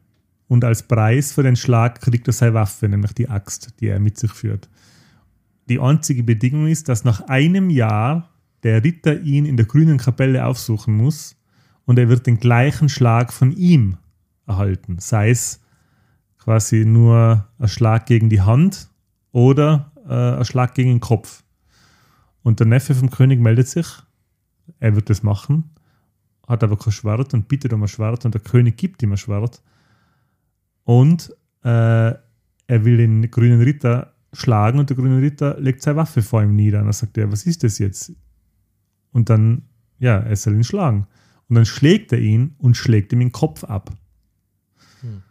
[0.48, 4.00] und als Preis für den Schlag kriegt er seine Waffe, nämlich die Axt, die er
[4.00, 4.70] mit sich führt.
[5.68, 8.30] Die einzige Bedingung ist, dass nach einem Jahr
[8.62, 11.36] der Ritter ihn in der grünen Kapelle aufsuchen muss
[11.84, 13.98] und er wird den gleichen Schlag von ihm
[14.46, 14.96] erhalten.
[15.00, 15.60] Sei es
[16.38, 18.88] quasi nur ein Schlag gegen die Hand
[19.32, 21.43] oder äh, ein Schlag gegen den Kopf.
[22.44, 23.86] Und der Neffe vom König meldet sich,
[24.78, 25.70] er wird das machen,
[26.46, 29.16] hat aber kein Schwert und bittet um ein Schwert und der König gibt ihm ein
[29.16, 29.62] Schwert.
[30.84, 31.34] Und
[31.64, 32.12] äh,
[32.66, 36.54] er will den grünen Ritter schlagen und der grüne Ritter legt seine Waffe vor ihm
[36.54, 36.80] nieder.
[36.80, 38.12] Und dann sagt er, was ist das jetzt?
[39.10, 39.62] Und dann,
[39.98, 41.06] ja, er soll ihn schlagen.
[41.48, 43.90] Und dann schlägt er ihn und schlägt ihm den Kopf ab.
[45.00, 45.22] Hm.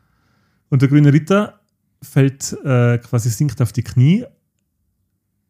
[0.70, 1.60] Und der grüne Ritter
[2.02, 4.26] fällt äh, quasi sinkt auf die Knie,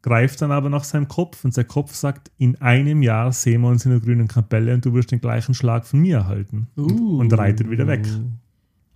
[0.04, 3.70] greift dann aber nach seinem Kopf und sein Kopf sagt, in einem Jahr sehen wir
[3.70, 6.68] uns in der grünen Kapelle und du wirst den gleichen Schlag von mir erhalten.
[6.76, 8.06] Und, und reitet wieder weg.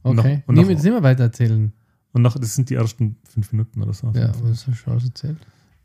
[0.03, 0.43] Und noch- Okay.
[0.45, 1.71] und noch- nicht mehr weiter erzählen.
[2.13, 4.11] Und nach, das sind die ersten fünf Minuten oder so.
[4.13, 5.37] Ja, was hast du schon erzählt?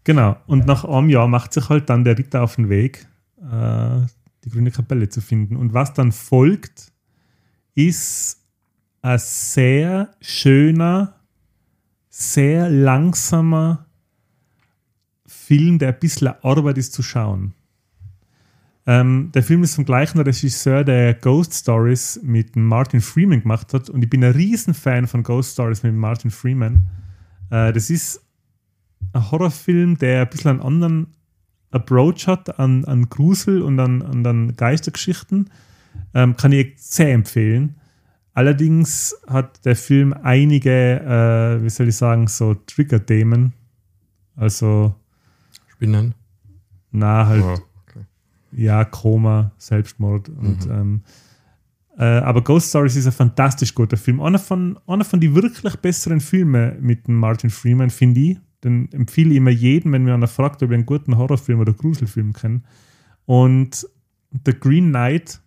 [0.05, 0.37] Genau.
[0.47, 3.07] Und nach einem Jahr macht sich halt dann der Ritter auf den Weg,
[3.41, 4.01] äh,
[4.45, 5.57] die grüne Kapelle zu finden.
[5.57, 6.91] Und was dann folgt,
[7.75, 8.39] ist
[9.03, 11.15] ein sehr schöner,
[12.09, 13.87] sehr langsamer
[15.53, 17.53] Film, der ein bisschen Arbeit ist zu schauen.
[18.87, 23.91] Ähm, der Film ist vom gleichen Regisseur, der Ghost Stories mit Martin Freeman gemacht hat.
[23.91, 26.89] Und ich bin ein Riesenfan von Ghost Stories mit Martin Freeman.
[27.51, 28.25] Äh, das ist
[29.13, 31.09] ein Horrorfilm, der ein bisschen einen anderen
[31.71, 35.51] Approach hat an, an Grusel und an, an, an Geistergeschichten.
[36.15, 37.77] Ähm, kann ich sehr empfehlen.
[38.33, 40.71] Allerdings hat der Film einige,
[41.61, 43.53] äh, wie soll ich sagen, so Trigger-Themen.
[44.35, 44.95] Also,
[45.83, 46.15] Spinnen.
[46.91, 48.05] na, halt, Oh, okay.
[48.53, 51.03] ja, Koma, Selbstmord und ähm,
[51.99, 54.21] äh, aber Ghost Stories ist ein fantastisch guter Film.
[54.21, 58.39] Einer von, einer von die wirklich besseren Filme mit Martin Freeman, finde ich.
[58.65, 61.73] Den empfehle ich immer jedem, wenn mir einer fragt, ob ich einen guten Horrorfilm oder
[61.73, 62.63] Gruselfilm kenne.
[63.27, 63.87] Und
[64.47, 65.41] The Green Knight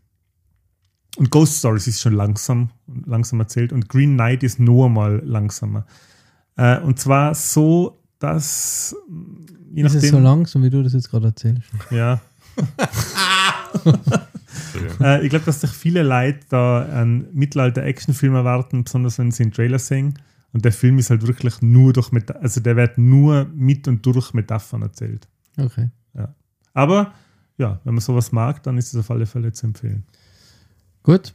[1.17, 2.69] und Ghost Stories ist schon langsam,
[3.05, 5.85] langsam erzählt und Green Knight ist nur mal langsamer.
[6.57, 8.95] Äh, und zwar so, dass
[9.75, 11.63] je Ist es nachdem, so langsam, wie du das jetzt gerade erzählst?
[11.91, 12.21] ja,
[15.01, 19.51] äh, ich glaube, dass sich viele Leute da einen Mittelalter-Actionfilm erwarten, besonders wenn sie den
[19.51, 20.17] Trailer sehen.
[20.53, 24.05] Und der Film ist halt wirklich nur durch, Meta also der wird nur mit und
[24.05, 25.27] durch Metaphern erzählt.
[25.57, 25.89] Okay.
[26.75, 27.13] Aber
[27.57, 30.03] ja, wenn man sowas mag, dann ist es auf alle Fälle zu empfehlen.
[31.01, 31.33] Gut.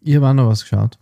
[0.00, 0.98] Ich habe auch noch was geschaut.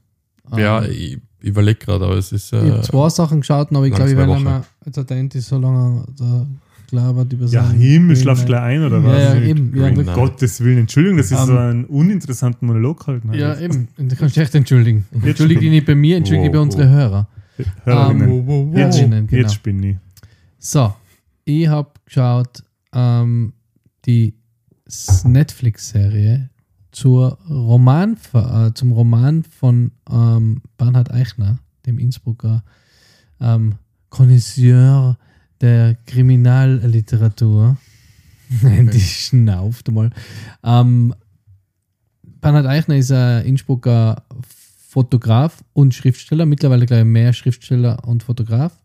[0.56, 2.52] Ja, Ähm, ich überlege gerade, aber es ist.
[2.52, 4.40] ich habe Äh, zwei Sachen geschaut, aber ich glaube, ich werde Woche.
[4.40, 6.46] mal, jetzt hat der Enti so lange da
[6.90, 9.22] gelabert über Ja, Himmel, schlafst gleich ein oder Ja, was?
[9.22, 9.76] ja, eben.
[9.76, 9.90] Ja.
[9.90, 10.12] Knight.
[10.14, 13.62] Gottes Willen, Entschuldigung, dass ich Ähm, so einen uninteressanten Monolog halten Ja, habe.
[13.62, 13.88] eben.
[13.96, 15.06] Und du kannst dich echt entschuldigen.
[15.22, 16.94] Entschuldige dich nicht bei mir, entschuldige dich bei Wow, unseren wow.
[16.96, 17.28] Hörer.
[17.84, 18.28] Hörerinnen.
[18.30, 19.42] Ähm, wow, wow, jetzt, Hörerinnen, genau.
[19.42, 19.96] jetzt bin ich.
[20.58, 20.92] So,
[21.44, 23.52] ich habe geschaut, ähm,
[24.04, 24.34] die
[25.24, 26.49] Netflix-Serie
[26.92, 32.64] zur Roman, äh, zum Roman von ähm, Bernhard Eichner, dem Innsbrucker
[33.40, 33.76] ähm,
[34.08, 35.16] Connoisseur
[35.60, 37.76] der Kriminalliteratur.
[38.62, 40.10] Nein, die schnauft mal.
[40.64, 41.14] Ähm,
[42.22, 44.24] Bernhard Eichner ist ein Innsbrucker
[44.88, 48.79] Fotograf und Schriftsteller, mittlerweile gleich mehr Schriftsteller und Fotograf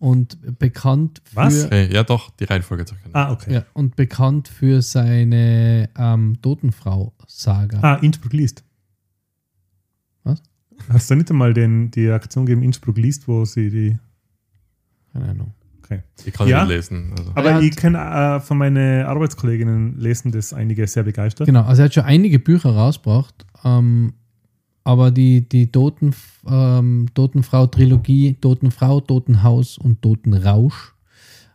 [0.00, 1.70] und bekannt für Was?
[1.70, 3.14] Hey, ja doch, die Reihenfolge zu erkennen.
[3.14, 3.52] Ah, okay.
[3.54, 7.78] ja, und bekannt für seine ähm, Totenfrau-Saga.
[7.82, 8.64] Ah, Innsbruck liest.
[10.24, 10.42] Was?
[10.88, 13.98] Hast du nicht einmal den, die Aktion gegeben, Innsbruck liest, wo sie die.
[15.12, 15.54] Keine Ahnung.
[15.84, 16.02] Okay.
[16.24, 16.60] Ich kann Ja.
[16.64, 17.12] nicht lesen.
[17.18, 17.32] Also.
[17.34, 21.46] Aber Er hat- ich kenne äh, von meinen Arbeitskolleginnen lesen das einige sehr begeistert.
[21.46, 24.14] Genau, also er hat schon einige Bücher rausgebracht, ähm,
[24.84, 26.14] aber die, die Toten,
[26.46, 30.94] ähm, Totenfrau-Trilogie, Totenfrau, Totenhaus und Totenrausch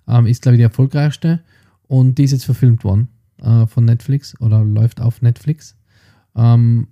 [0.07, 1.41] ähm, ist, glaube ich, die erfolgreichste
[1.87, 3.09] und die ist jetzt verfilmt worden
[3.41, 5.75] äh, von Netflix oder läuft auf Netflix.
[6.35, 6.87] Ähm,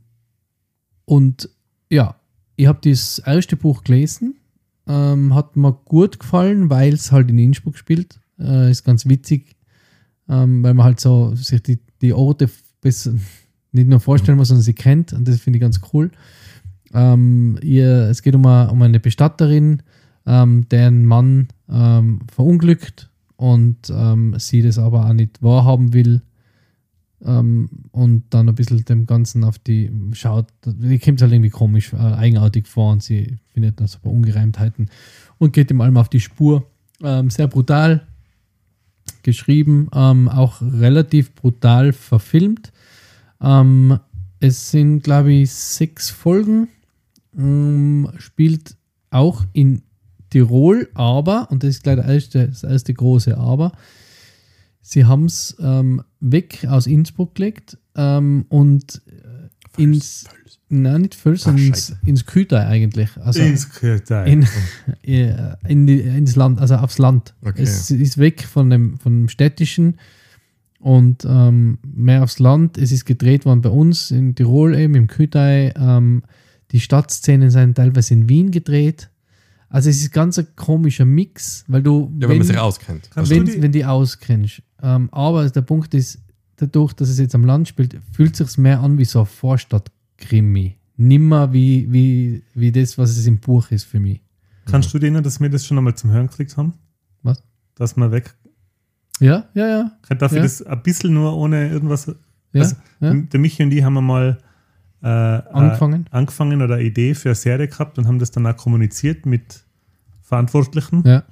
[1.06, 1.50] und
[1.90, 2.16] ja,
[2.56, 4.36] ich habe das erste Buch gelesen,
[4.88, 8.20] ähm, hat mir gut gefallen, weil es halt in Innsbruck spielt.
[8.40, 9.56] Äh, ist ganz witzig,
[10.28, 12.50] ähm, weil man halt so sich die, die Orte
[12.82, 13.14] besser,
[13.74, 16.12] nicht nur vorstellen muss, sondern sie kennt und das finde ich ganz cool.
[16.94, 19.82] Ähm, ihr, es geht um eine, um eine Bestatterin,
[20.26, 26.22] ähm, deren Mann ähm, verunglückt und ähm, sie das aber auch nicht wahrhaben will
[27.26, 30.48] ähm, und dann ein bisschen dem Ganzen auf die schaut.
[30.66, 34.14] Die kommt halt irgendwie komisch, äh, eigenartig vor und sie findet da so ein paar
[34.14, 34.90] Ungereimtheiten
[35.40, 36.68] und geht dem allem auf die Spur.
[37.02, 38.08] Ähm, sehr brutal
[39.24, 42.72] geschrieben, auch relativ brutal verfilmt.
[43.44, 44.00] Ähm,
[44.40, 46.70] es sind, glaube ich, sechs Folgen.
[47.38, 48.76] Ähm, spielt
[49.10, 49.84] auch in
[50.30, 53.72] Tirol, aber, und das ist gleich der erste, das erste große Aber,
[54.82, 60.60] sie haben es ähm, weg aus Innsbruck gelegt ähm, und äh, ins, Völs.
[60.70, 63.10] nein, nicht Völs, Ach, ins, ins Kütai eigentlich.
[63.18, 64.28] Also Insgesamt.
[64.28, 64.48] in,
[65.04, 67.36] äh, in die, ins Land, also aufs Land.
[67.42, 67.62] Okay.
[67.62, 70.00] Es ist weg von dem, von dem städtischen
[70.84, 72.78] und ähm, mehr aufs Land.
[72.78, 75.74] Es ist gedreht worden bei uns in Tirol eben, im Kütai.
[75.78, 76.24] Ähm,
[76.72, 79.10] die Stadtszenen sind teilweise in Wien gedreht.
[79.70, 83.10] Also es ist ganz ein komischer Mix, weil du, Ja, wenn man sich auskennt.
[83.16, 84.62] Wenn, du die- wenn die auskennst.
[84.82, 86.20] Ähm, aber der Punkt ist,
[86.58, 90.76] dadurch, dass es jetzt am Land spielt, fühlt sich mehr an wie so ein Vorstadt-Krimi.
[90.98, 94.22] Nimmer wie, wie, wie das, was es im Buch ist für mich.
[94.66, 96.74] Kannst du denen, dass wir das schon einmal zum Hören gekriegt haben?
[97.24, 97.42] Was?
[97.76, 98.36] Dass wir weg.
[99.20, 99.92] Ja, ja, ja.
[100.18, 100.44] Darf ich Ja.
[100.44, 102.08] das ein bisschen nur ohne irgendwas.
[102.08, 103.14] ja, Also, ja.
[103.14, 104.38] Der Michi und ich haben mal
[105.02, 106.06] äh, Angefangen.
[106.12, 109.26] Äh, angefangen oder eine Idee für eine Serie gehabt und haben das dann auch kommuniziert
[109.26, 109.64] mit
[110.22, 111.04] Verantwortlichen.
[111.06, 111.24] Ja,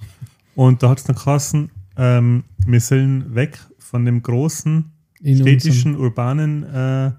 [0.55, 5.95] Und da hat es dann geheißen, ähm, wir sollen weg von dem großen in städtischen,
[5.97, 7.11] urbanen äh,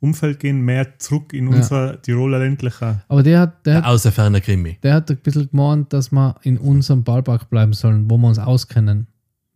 [0.00, 1.56] Umfeld gehen, mehr zurück in Ja.
[1.56, 3.02] unser Tiroler ländlicher.
[3.08, 4.78] Aber der hat, der, hat, Außer ferner Krimi.
[4.82, 8.38] der hat ein bisschen gemeint, dass wir in unserem Ballpark bleiben sollen, wo wir uns
[8.38, 9.06] auskennen.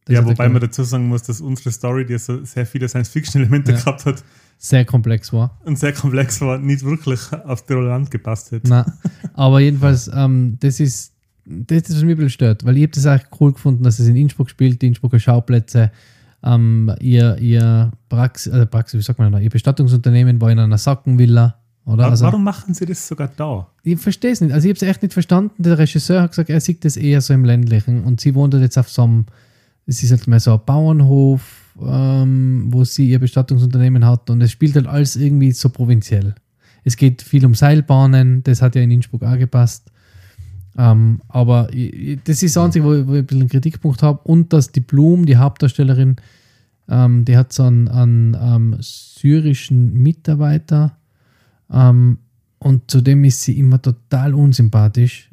[0.06, 2.88] Das ja, hat wobei man dazu sagen muss, dass unsere Story, die so sehr viele
[2.88, 3.78] Science-Fiction-Elemente Ja.
[3.78, 4.22] gehabt hat
[4.58, 5.58] sehr komplex war.
[5.64, 8.68] und sehr komplex war, nicht wirklich aufs Tiroler Land gepasst hätte.
[8.68, 8.84] Nein.
[9.34, 11.12] Aber jedenfalls, ähm, das ist
[11.46, 13.98] das, ist, was mich ein bisschen stört, weil ich habe das eigentlich cool gefunden, dass
[13.98, 15.90] es in Innsbruck spielt, die Innsbrucker Schauplätze.
[16.42, 20.78] Ähm, ihr, ihr Praxis, äh, Praxis, wie sagt man da, ihr Bestattungsunternehmen war in einer
[20.78, 21.56] Sackenvilla.
[21.86, 22.06] Oder?
[22.10, 23.66] Also, Warum machen sie das sogar da?
[23.82, 24.52] ich verstehe es nicht.
[24.52, 25.62] Also ich habe es echt nicht verstanden.
[25.62, 28.78] Der Regisseur hat gesagt, er sieht das eher so im ländlichen und sie wohnt jetzt
[28.78, 29.26] auf so einem,
[29.86, 34.52] es ist halt mehr so ein Bauernhof, ähm, wo sie ihr Bestattungsunternehmen hat und es
[34.52, 36.34] spielt halt alles irgendwie so provinziell.
[36.84, 39.90] Es geht viel um Seilbahnen, das hat ja in Innsbruck auch gepasst.
[40.76, 41.68] Ähm, aber
[42.24, 44.20] das ist das Einzige, wo ich, wo ich ein bisschen einen Kritikpunkt habe.
[44.24, 46.16] Und dass die Blum, die Hauptdarstellerin,
[46.88, 50.96] ähm, die hat so einen, einen ähm, syrischen Mitarbeiter,
[51.70, 52.18] ähm,
[52.58, 55.28] und zudem ist sie immer total unsympathisch.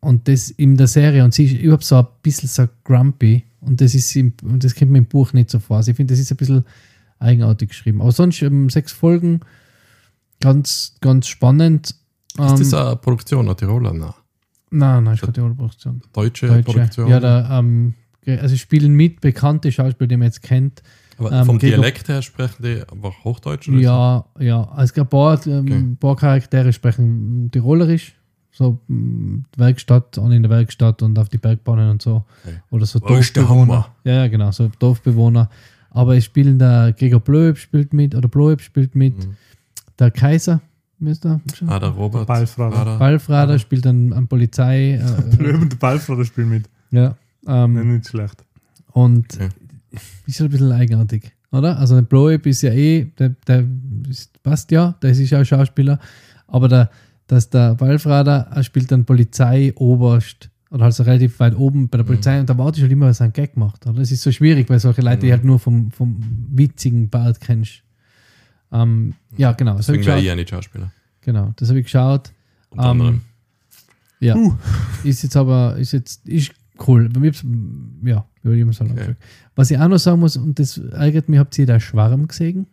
[0.00, 1.24] Und das in der Serie.
[1.24, 3.44] Und sie ist überhaupt so ein bisschen so grumpy.
[3.66, 5.78] Und das ist im, und das kommt mir im Buch nicht so vor.
[5.78, 6.64] Also ich finde, das ist ein bisschen
[7.18, 8.00] eigenartig geschrieben.
[8.00, 9.40] Aber sonst ähm, sechs Folgen,
[10.40, 11.90] ganz, ganz spannend.
[11.90, 13.92] Ist Ähm, das eine Produktion, eine Tiroler?
[13.92, 14.12] Nein.
[14.70, 16.02] nein, nein, ist keine Tiroler Produktion.
[16.12, 16.62] Deutsche, Deutsche.
[16.64, 17.08] Produktion?
[17.08, 17.94] Ja, da, ähm,
[18.26, 20.82] also spielen mit bekannte Schauspieler, die man jetzt kennt.
[21.18, 23.68] Aber ähm, vom Dialekt her sprechen die einfach Hochdeutsch?
[23.68, 24.64] oder Ja, ja.
[24.70, 25.96] Also Es gibt ein paar, ähm, Okay.
[26.00, 28.14] paar Charaktere sprechen Tirolerisch.
[28.56, 32.24] So mm, Werkstatt, an in der Werkstatt und auf die Bergbahnen und so.
[32.44, 32.56] Okay.
[32.70, 33.88] Oder so Wo ist der Dorfbewohner.
[34.04, 35.50] Ja, ja, genau, so Dorfbewohner.
[35.90, 39.16] Aber es spielen der Gregor Blöb spielt mit, oder Blöb spielt mit.
[39.18, 39.36] Mhm.
[39.98, 40.60] Der Kaiser,
[41.00, 41.40] wie ist der?
[41.52, 41.66] so?
[41.66, 42.26] Ah, der Robert.
[42.28, 42.76] Ballfrader.
[42.76, 42.98] Frader.
[42.98, 44.92] Ballfrader spielt dann an Polizei.
[44.94, 46.68] Äh, Löwen der Ballfrader spielt mit.
[46.92, 47.16] ja.
[47.46, 48.42] Ähm, Nein, nicht schlecht.
[48.92, 49.48] Und Okay.
[50.26, 51.32] ist halt ein bisschen eigenartig.
[51.52, 51.76] oder?
[51.78, 53.64] Also der Blow-Up ist ja eh, der, der
[54.08, 55.98] ist, passt ja, der ist auch Schauspieler,
[56.46, 56.90] aber der,
[57.26, 62.04] dass der Walfrader er spielt dann Polizeioberst oder halt so relativ weit oben bei der
[62.04, 63.86] Polizei und da warte ich halt immer, was er einen Gag macht.
[63.86, 64.00] Oder?
[64.00, 66.18] Das ist so schwierig bei solchen Leuten, die halt nur vom, vom
[66.50, 67.82] witzigen Bart kennst.
[68.72, 69.76] Ähm, ja, genau.
[69.76, 70.90] Das Deswegen ich wäre ich ja nicht Schauspieler.
[71.20, 72.32] Genau, das habe ich geschaut.
[72.70, 73.20] Unter Ähm.
[74.20, 74.36] Ja.
[74.36, 74.54] Uh.
[75.04, 76.52] Ist jetzt aber, ist jetzt, ist
[76.86, 77.08] cool.
[77.08, 77.44] Bei mir hab's-
[78.04, 78.92] Ja, würde ich immer sagen.
[78.92, 79.14] Okay.
[79.54, 82.66] Was ich auch noch sagen muss, und das ärgert mich, habt ihr da Schwarm gesehen?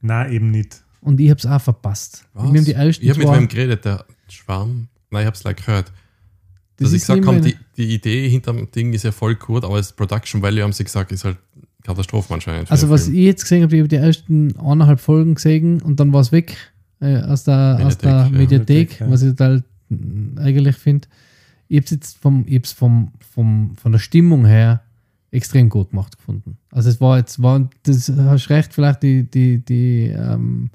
[0.00, 0.82] Nein, eben nicht.
[1.04, 2.24] Und ich habe es auch verpasst.
[2.32, 2.68] Was?
[2.68, 4.88] Ersten ich habe mit wem geredet, der Schwarm.
[5.10, 5.92] Nein, ich habe es gleich gehört.
[6.76, 9.64] Das Dass ich gesagt habe, die, die Idee hinter dem Ding ist ja voll gut,
[9.64, 11.36] aber das Production Value haben sie gesagt, ist halt
[11.84, 12.70] Katastrophen anscheinend.
[12.70, 13.16] Also was Film.
[13.16, 16.32] ich jetzt gesehen habe, ich habe die ersten eineinhalb Folgen gesehen und dann war es
[16.32, 16.56] weg
[17.00, 18.28] äh, aus der, aus Mediathek, der ja.
[18.30, 19.10] Mediathek, ja.
[19.10, 21.06] was ich total mm, eigentlich finde.
[21.68, 24.82] Ich habe es jetzt vom, ich hab's vom, vom, von der Stimmung her
[25.30, 26.56] extrem gut gemacht gefunden.
[26.70, 30.70] Also es war jetzt, war, das hast recht, vielleicht die, die, die ähm,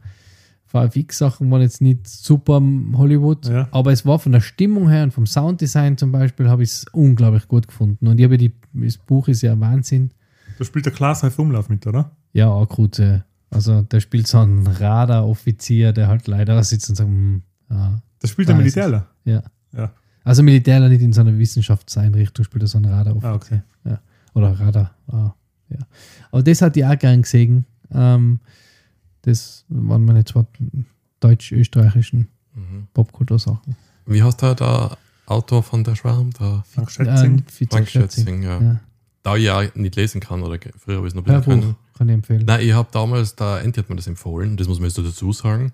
[0.72, 2.62] VFX-Sachen waren jetzt nicht super
[2.94, 3.68] Hollywood, Ja.
[3.72, 6.86] aber es war von der Stimmung her und vom Sounddesign zum Beispiel habe ich es
[6.92, 8.08] unglaublich gut gefunden.
[8.08, 10.12] Und ich habe die, das Buch ist ja Wahnsinn.
[10.58, 12.12] Da spielt der Klaas auf Umlauf mit, oder?
[12.34, 13.02] Ja, auch gut.
[13.50, 18.30] Also der spielt so einen Radaroffizier, der halt leider sitzt und sagt, hm, ja, Das
[18.30, 18.60] spielt Da der.
[18.60, 19.08] Militärler.
[19.26, 19.44] ja.
[19.76, 19.92] Ja.
[20.24, 23.64] Also Militärler nicht in so einer Wissenschaftseinrichtung, spielt er so einen Radaroffizier.
[23.86, 24.00] Ah, ja.
[24.34, 24.92] Oder Radar.
[25.08, 25.34] Ah,
[25.70, 25.78] ja.
[26.32, 27.66] Aber das hat ich auch gern gesehen.
[27.92, 28.40] Ähm,
[29.24, 30.46] das waren meine zwei
[31.20, 32.88] deutsch-österreichischen Mhm.
[32.94, 33.76] Popkultursachen.
[34.06, 34.98] Wie heißt der, der
[35.28, 36.32] Autor von der Schwarm?
[36.40, 37.44] Der Frank Schätzing.
[37.62, 38.42] Äh, Frank Schätzing.
[38.44, 38.60] Ja.
[38.62, 38.80] Ja.
[39.24, 41.76] Da ich ja nicht lesen kann, oder früher habe ich es noch Hörbuch können.
[41.96, 42.44] kann ich empfehlen.
[42.46, 45.04] Nein, ich habe damals, der Enti hat mir das empfohlen, das muss man jetzt so
[45.04, 45.72] dazu sagen.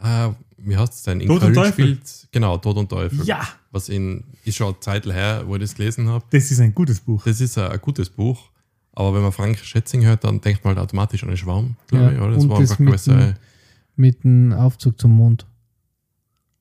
[0.00, 0.28] Äh,
[0.58, 1.20] wie heißt es denn?
[1.20, 1.72] In Tod und Köln Teufel.
[1.96, 3.24] spielt, genau, Tod und Teufel.
[3.24, 6.24] Ja, Was in, ist schon eine Zeit her, wo ich das gelesen habe.
[6.30, 7.24] das ist ein gutes Buch.
[7.24, 8.50] Das ist ein, ein gutes Buch,
[8.92, 12.04] aber wenn man Frank Schätzing hört, dann denkt man halt automatisch an den Schwarm, glaube
[12.04, 12.18] Ja, ich.
[12.20, 12.34] Oder?
[12.34, 13.36] Das und war das einfach mit
[13.96, 15.46] Mit dem Aufzug zum Mond.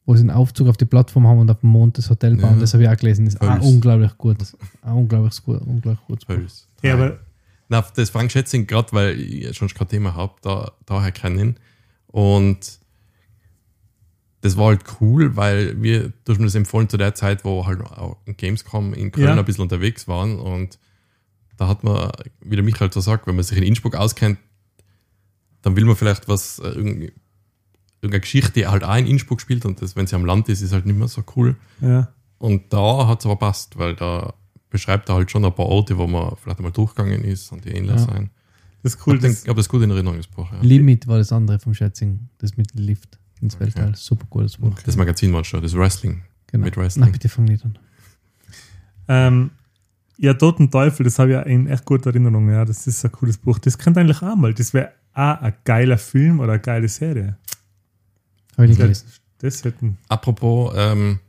[0.06, 2.56] Wo sie einen Aufzug auf die Plattform haben und auf dem Mond das Hotel bauen.
[2.56, 2.60] Ja.
[2.60, 3.26] Das habe ich auch gelesen.
[3.26, 4.38] Das ist auch unglaublich gut.
[4.82, 5.62] Auch unglaublich gut.
[5.62, 6.26] Unglaublich gut.
[6.28, 6.68] Pöls.
[6.82, 7.20] Ja, aber
[7.70, 11.56] Na, das Frank Schätzing, gerade weil ich schon kein Thema habe, da, daher kennen.
[12.08, 12.80] Und
[14.42, 17.66] das war halt cool, weil wir, du hast mir das empfohlen zu der Zeit, wo
[17.68, 19.38] halt auch in Gamescom in Köln Ja.
[19.38, 20.40] ein bisschen unterwegs waren.
[20.40, 20.80] Und
[21.62, 22.12] da hat man,
[22.44, 24.40] wie der Michael so sagt, wenn man sich in Innsbruck auskennt,
[25.62, 27.12] dann will man vielleicht was, äh, irgendwie-
[28.02, 29.64] irgendeine Geschichte, die halt auch in Innsbruck spielt.
[29.64, 31.56] Und das, wenn sie am Land ist, ist halt nicht mehr so cool.
[31.82, 32.12] ja.
[32.40, 34.34] Und da hat es aber passt, weil da
[34.72, 37.70] beschreibt er halt schon ein paar Orte, wo man vielleicht einmal durchgegangen ist und die
[37.70, 38.00] ähnlich Ja.
[38.00, 38.32] sein.
[38.82, 39.18] das ist Ich cool.
[39.18, 40.52] habe Das, hab das gut in Erinnerung, das Buch.
[40.52, 40.58] Ja.
[40.64, 42.30] Limit war das andere vom Schätzing.
[42.40, 43.66] Das mit dem Lift ins Okay.
[43.66, 43.96] Weltall.
[43.96, 44.74] Super gutes Buch.
[44.84, 46.24] Das Magazin meinst du, das Wrestling.
[46.48, 46.66] Genau.
[46.66, 47.04] mit Wrestling.
[47.04, 47.78] Nein, bitte fang nicht an.
[49.08, 49.52] ähm,
[50.22, 52.50] ja, Toten Teufel, das habe ich ja in echt guter Erinnerung.
[52.50, 53.58] Ja, das ist ein cooles Buch.
[53.60, 54.54] Das könnte eigentlich auch mal.
[54.54, 57.38] Das wäre auch ein geiler Film oder eine geile Serie.
[58.54, 59.08] Habe ich nicht gelesen.
[59.40, 59.98] Das hätten.
[60.08, 61.20] Apropos, ähm,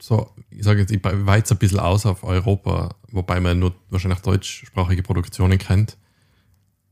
[0.00, 4.20] so, ich sage jetzt, ich weiz ein bisschen aus auf Europa, wobei man nur wahrscheinlich
[4.20, 5.98] deutschsprachige Produktionen kennt.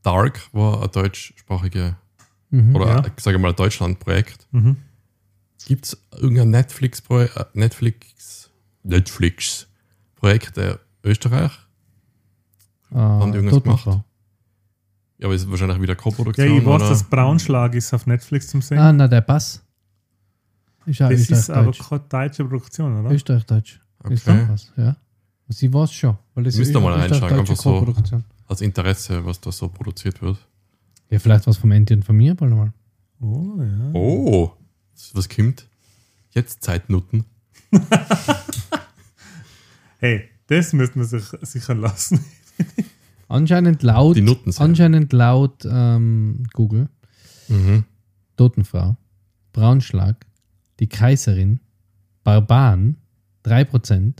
[0.03, 1.95] Dark war ein deutschsprachige,
[2.51, 2.75] Mhm.
[2.75, 3.03] oder Ja.
[3.17, 4.47] ich sage mal ein Deutschland-Projekt.
[4.51, 4.77] Mhm.
[5.65, 8.51] Gibt es irgendein Netflix, äh, Netflix,
[8.83, 9.67] Netflix
[10.15, 11.51] Projekt der Österreich?
[12.91, 13.85] Ah, die irgendwas gemacht?
[15.17, 16.47] Ja, aber ist wahrscheinlich wieder Ja, Co-Produktion.
[16.57, 16.89] ich weiß, oder?
[16.89, 18.77] dass Braunschlag ist auf Netflix zum Sehen.
[18.79, 19.61] Ah, na, der Bass.
[20.85, 23.11] Ist ja das ist aber keine deutsche Produktion, oder?
[23.11, 23.81] Österreich-Deutsch.
[24.09, 24.39] Ist Okay.
[24.45, 24.95] doch was, ja.
[25.47, 26.17] Sie war es schon.
[26.33, 27.93] Weil das Müsst ist ihr mal reinschauen, einfach so.
[28.47, 30.37] Als Interesse, was da so produziert wird.
[31.09, 32.73] Ja, vielleicht was vom Enti und von mir, bald mal.
[33.21, 33.91] Oh, ja.
[33.93, 34.51] Oh,
[35.13, 35.67] was kommt?
[36.31, 37.25] Jetzt Zeit nutzen.
[39.99, 42.19] Hey, das müsste man sich sichern lassen.
[43.27, 44.17] Anscheinend laut,
[44.57, 46.89] anscheinend laut ähm, Google,
[47.47, 47.83] Mhm.
[48.37, 48.97] Totenfrau,
[49.53, 50.25] Braunschlag,
[50.79, 51.59] die Kaiserin,
[52.23, 52.97] Barbaren,
[53.45, 54.13] 3%,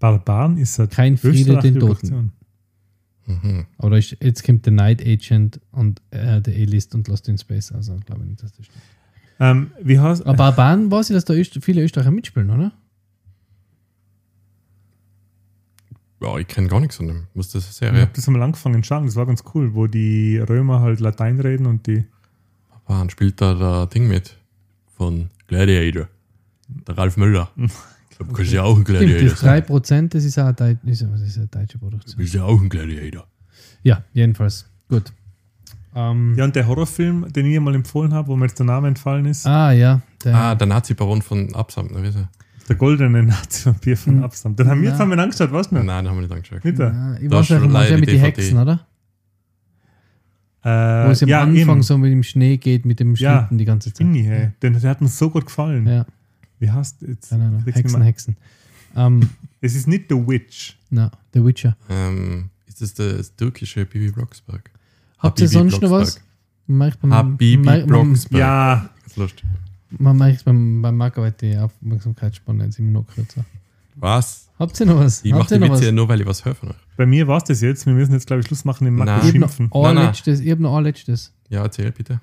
[0.00, 2.32] Barbaren ist halt kein Friede den Toten.
[3.26, 3.66] Mhm.
[3.78, 7.70] Oder ich, jetzt kommt der Night Agent und äh, der A-List und Lost in Space.
[7.70, 8.82] Also glaube ich nicht, dass das stimmt.
[9.38, 12.72] Ähm, wie heißt Aber Barbaren weiß ich, dass da Öst viele Österreicher mitspielen, oder?
[16.22, 17.26] Ja, ich kenne gar nichts von dem.
[17.34, 18.00] Was ist das eine Ich Serie?
[18.02, 21.40] habe das einmal angefangen zu schauen, das war ganz cool, wo die Römer halt Latein
[21.40, 22.04] reden und die.
[22.86, 24.36] Wann spielt da der Ding mit?
[24.96, 26.08] Von Gladiator.
[26.86, 27.50] Der Ralf Müller.
[28.18, 29.62] Du kannst ja auch ein Stimmt, Gladiator das sein.
[29.64, 32.16] 3% das ist auch eine, ist, das ist eine deutsche Du Produktion.
[32.18, 33.26] bist ja auch ein Gladiator.
[33.82, 34.66] Ja, jedenfalls.
[34.88, 35.12] Gut.
[35.96, 38.86] Ähm, Ja, und der Horrorfilm, den ich mal empfohlen habe, wo mir jetzt der Name
[38.86, 40.02] entfallen ist, Ah, ja.
[40.22, 42.28] Der, Ah, der Nazi-Baron von Absamt, ne, weißt du?
[42.68, 44.24] Der goldene Nazi-Vampir von Hm.
[44.24, 44.56] Absam.
[44.56, 44.92] Den haben wir Ja.
[44.92, 45.96] jetzt angeschaut, weißt du Nein, noch?
[45.98, 46.64] den haben wir nicht angeschaut.
[46.64, 46.92] Nicht der?
[46.92, 48.42] ja, ich Da weiß ist schon ja, ja mit die den DVD.
[48.42, 48.86] Hexen, oder?
[50.64, 50.68] Äh,
[51.06, 51.82] Wo es am ja, Anfang eben.
[51.82, 54.06] so mit dem Schnee geht, mit dem Ja, Schlitten die ganze Zeit.
[54.06, 54.50] Ich, hey.
[54.62, 55.86] Den, der hat mir so gut gefallen.
[55.86, 56.06] Ja,
[56.60, 57.32] Wie heißt jetzt?
[57.32, 57.62] Ahnung.
[57.64, 58.02] krieg's nicht Hexen.
[58.02, 58.36] Hexen.
[58.94, 59.28] Ähm,
[59.60, 60.76] Es ist nicht The Witch.
[60.90, 61.76] na, The Witcher.
[61.88, 64.70] Ähm, ist das das türkische Bibi Blocksberg?
[65.18, 66.20] Habt ihr Habibi sonst noch was?
[67.10, 68.38] Habibi man, Blocksberg.
[68.40, 69.44] Ja, Das ist lustig.
[69.98, 73.44] Man merkt beim, beim Marco heute die Aufmerksamkeitsspanne jetzt immer noch kürzer.
[73.96, 74.48] Was?
[74.58, 75.24] Habt ihr noch was?
[75.24, 76.76] Ich Habt mache die Witze ja nur, weil ich was höre von euch.
[76.96, 77.84] bei mir war es das jetzt.
[77.86, 79.06] Wir müssen jetzt, glaube ich, Schluss machen im Nein.
[79.06, 79.66] Marco Ich habe schimpfen.
[79.72, 81.32] noch hab noch allerletztes.
[81.48, 82.20] Ja, erzähl bitte.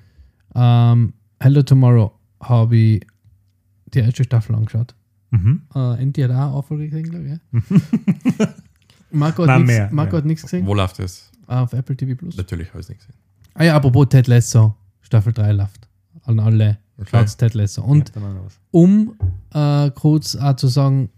[0.54, 2.12] Ähm, Hello Tomorrow
[2.42, 3.06] habe ich
[3.94, 4.94] die erste Staffel angeschaut.
[5.30, 5.62] Mhm.
[5.74, 7.30] Äh, Enti hat auch eine Folge gesehen, glaube ich.
[8.40, 8.46] Ja?
[9.10, 10.66] Marco hat nichts gesehen.
[10.66, 11.30] Wo läuft das?
[11.46, 12.36] Auf Apple TV Plus.
[12.36, 13.14] Natürlich habe ich es nicht gesehen.
[13.54, 14.74] Ah ja, apropos Ted Lasso.
[15.02, 15.88] Staffel 3 läuft.
[16.24, 16.78] An alle.
[17.00, 17.08] Okay.
[17.10, 17.82] Schaut's Ted Lasso.
[17.82, 18.12] Und
[18.70, 19.14] um
[19.54, 21.08] äh, kurz auch zu sagen,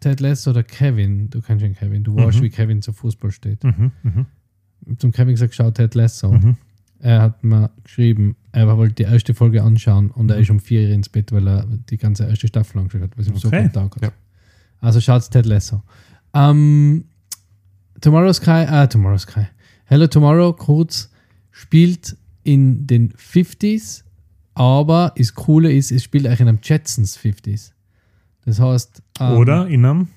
[0.00, 2.42] Ted Lasso oder Kevin, du kennst ihn Kevin, du weißt, Mhm.
[2.42, 3.64] wie Kevin zu Fußball steht.
[3.64, 3.92] Mhm.
[4.02, 4.26] Mhm.
[4.98, 6.32] Zum Kevin gesagt, schau Ted Lasso.
[6.32, 6.56] Mhm.
[6.98, 10.88] Er hat mir geschrieben, er wollte die erste Folge anschauen und er ist um vier
[10.88, 13.64] Uhr ins Bett, weil er die ganze erste Staffel angeschaut hat, was ihm so Okay.
[13.64, 14.02] gut taugt hat.
[14.02, 14.10] Ja.
[14.80, 15.82] Also schaut Ted Lasso.
[16.34, 17.04] Ähm,
[18.00, 19.46] Tomorrow Sky, äh, Tomorrow Sky.
[19.86, 21.10] Hello Tomorrow, kurz,
[21.50, 24.04] spielt in den 50s,
[24.56, 27.72] aber das Coole ist, es spielt eigentlich in einem Jetsons 50s.
[28.46, 30.08] Das heißt, ähm, Oder in einem.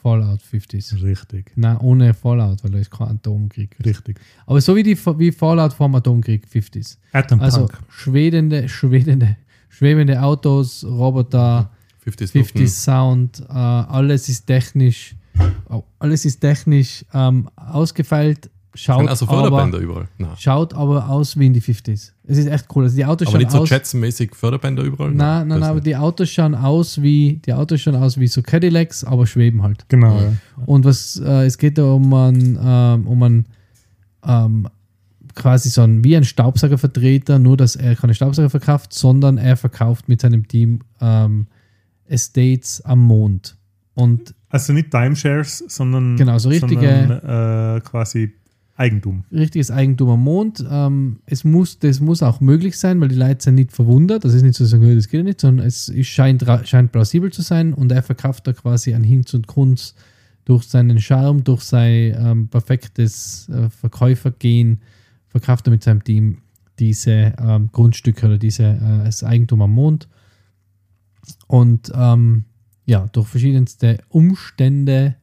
[0.00, 1.02] Fallout 50s.
[1.02, 1.50] Richtig.
[1.56, 3.76] Nein, ohne Fallout, weil da ist kein Atomkrieg.
[3.84, 4.20] Richtig.
[4.46, 6.98] Aber so wie, die, wie Fallout vom Atomkrieg 50s.
[7.12, 9.36] Atom Also schwedende, schwedende,
[9.68, 11.70] schwebende Autos, Roboter,
[12.04, 15.16] 50 50 Sound, äh, alles ist technisch,
[15.70, 20.08] oh, alles ist technisch ähm, ausgefeilt, schaut, also aber, Förderbänder überall.
[20.18, 20.30] Nein.
[20.38, 22.12] schaut aber aus wie in die 50s.
[22.26, 22.84] Es ist echt cool.
[22.84, 23.70] Also die Autos Aber schauen nicht so aus.
[23.70, 25.10] Jetson-mäßig Förderbänder überall?
[25.12, 28.26] Nein, nein, das nein, aber die Autos schauen aus wie, die Autos schauen aus wie
[28.26, 29.84] so Cadillacs, aber schweben halt.
[29.88, 30.18] Genau.
[30.18, 30.32] Ja.
[30.66, 33.46] Und was, äh, es geht da um einen, ähm, um einen
[34.26, 34.68] ähm,
[35.34, 40.08] quasi so ein, wie ein Staubsaugervertreter, nur dass er keine Staubsauger verkauft, sondern er verkauft
[40.08, 41.46] mit seinem Team ähm,
[42.06, 43.56] Estates am Mond.
[43.94, 48.32] Und Also nicht Timeshares, sondern, Genau, so richtige- sondern, äh, quasi
[48.76, 49.24] Eigentum.
[49.30, 50.64] richtiges Eigentum am Mond.
[50.68, 54.24] Ähm, es muss, das muss auch möglich sein, weil die Leute sind nicht verwundert.
[54.24, 57.42] Das ist nicht so, sagen, "Ja, das geht nicht, sondern es scheint, scheint plausibel zu
[57.42, 59.94] sein und er verkauft da quasi an Hinz und Kunz
[60.44, 64.80] durch seinen Charme, durch sein ähm, perfektes äh, Verkäufergehen,
[65.28, 66.38] verkauft er mit seinem Team
[66.78, 70.08] diese ähm, Grundstücke oder diese, äh, das Eigentum am Mond.
[71.46, 72.44] Und ähm,
[72.86, 75.16] ja, durch verschiedenste Umstände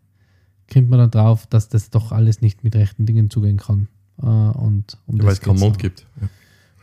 [0.71, 3.87] kommt man dann drauf, dass das doch alles nicht mit rechten Dingen zugehen kann.
[4.21, 6.05] Äh, und um Ja, weil das es keinen Mond gibt.
[6.21, 6.29] Ja.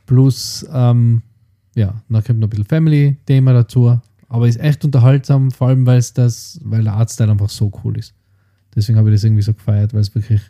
[0.06, 1.22] Plus, ähm,
[1.74, 4.00] ja, dann kommt noch ein bisschen Family-Thema dazu.
[4.30, 7.96] Aber ist echt unterhaltsam, vor allem weil es das, weil der Artstyle einfach so cool
[7.98, 8.14] ist.
[8.74, 10.42] Deswegen habe ich das irgendwie so gefeiert, weil es wirklich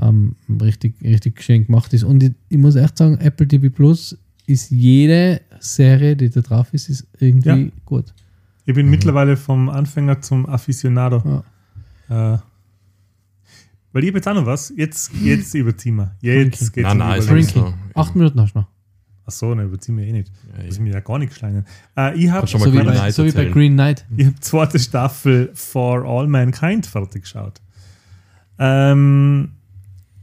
[0.00, 2.04] ähm, richtig, richtig schön gemacht ist.
[2.04, 4.16] Und ich, ich muss echt sagen, Apple TV Plus
[4.46, 7.70] ist jede Serie, die da drauf ist, ist irgendwie Ja.
[7.86, 8.12] gut.
[8.66, 11.42] Ich bin mittlerweile vom Anfänger zum Aficionado.
[12.08, 12.34] Ja.
[12.34, 12.38] Äh,
[13.92, 14.72] weil ich habe jetzt auch noch was.
[14.76, 16.14] Jetzt, jetzt überziehen wir.
[16.20, 17.28] Jetzt geht's Nein, um nein, so.
[17.30, 17.74] Drinking.
[17.94, 18.66] Acht Minuten hast du noch.
[19.24, 20.32] Achso, ne, überziehen wir eh nicht.
[20.56, 21.66] Ja, Muss ich- mir ja gar nicht schlangen.
[21.96, 23.44] Äh, ich habe Kannst schon mal So wie, Green bei, Knight so wie bei.
[23.46, 24.06] Green Knight.
[24.16, 27.60] Ich habe die zweite Staffel For All Mankind fertig geschaut.
[28.58, 29.52] Ähm,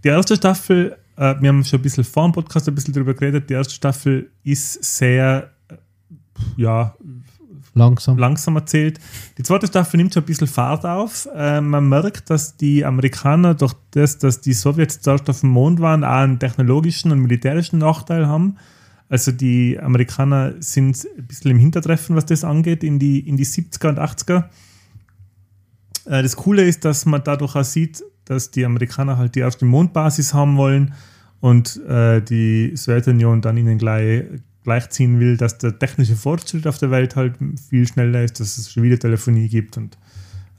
[0.03, 3.13] die erste Staffel, äh, wir haben schon ein bisschen vor dem Podcast ein bisschen drüber
[3.13, 5.76] geredet, die erste Staffel ist sehr, äh,
[6.57, 6.95] ja,
[7.78, 8.17] Langsam.
[8.17, 9.01] langsam erzählt.
[9.38, 11.28] Die zweite Staffel nimmt schon ein bisschen Fahrt auf.
[11.36, 15.82] Äh, man merkt, dass die Amerikaner durch das, dass die Sowjets zuerst auf dem Mond
[15.82, 18.55] waren, auch einen technologischen und militärischen Nachteil haben.
[19.09, 23.45] Also die Amerikaner sind ein bisschen im Hintertreffen, was das angeht, in die, in die
[23.45, 24.45] 70er und 80er.
[26.05, 29.65] Äh, das Coole ist, dass man dadurch auch sieht, dass die Amerikaner halt die erste
[29.65, 30.93] Mondbasis haben wollen
[31.41, 34.23] und äh, die Sowjetunion dann ihnen gleich
[34.66, 37.36] gleichziehen will, dass der technische Fortschritt auf der Welt halt
[37.70, 39.97] viel schneller ist, dass es schon wieder Telefonie gibt und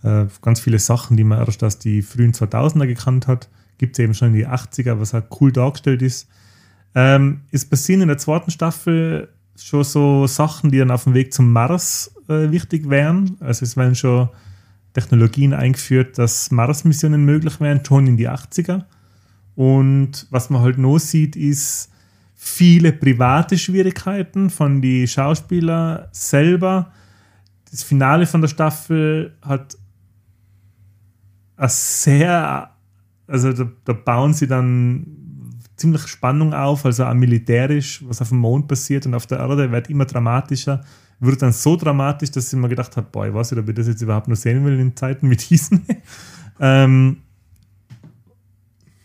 [0.03, 4.03] äh, ganz viele Sachen, die man erst aus die frühen 2000er gekannt hat, gibt es
[4.03, 6.29] eben schon in die 80er, was halt cool dargestellt ist.
[6.95, 11.35] Ähm, es passieren in der zweiten Staffel schon so Sachen, die dann auf dem Weg
[11.35, 13.37] zum Mars äh, wichtig wären.
[13.41, 14.31] Also es werden schon
[14.95, 18.85] Technologien eingeführt, dass Mars-Missionen möglich wären, schon in die 80er.
[19.55, 21.91] Und was man halt noch sieht, ist
[22.37, 26.93] viele private Schwierigkeiten von den Schauspielern selber.
[27.71, 29.77] Das Finale von der Staffel hat
[31.57, 32.71] eine sehr,
[33.27, 35.07] also da, da bauen sie dann
[35.77, 39.73] ziemlich Spannung auf, also auch militärisch, was auf dem Mond passiert und auf der Erde
[39.73, 40.85] wird immer dramatischer.
[41.19, 43.75] Wird dann so dramatisch, dass ich mir gedacht habe, boah, ich weiß nicht, ob ich
[43.75, 45.81] das jetzt überhaupt noch sehen will in Zeiten mit Disney.
[46.61, 47.19] ähm,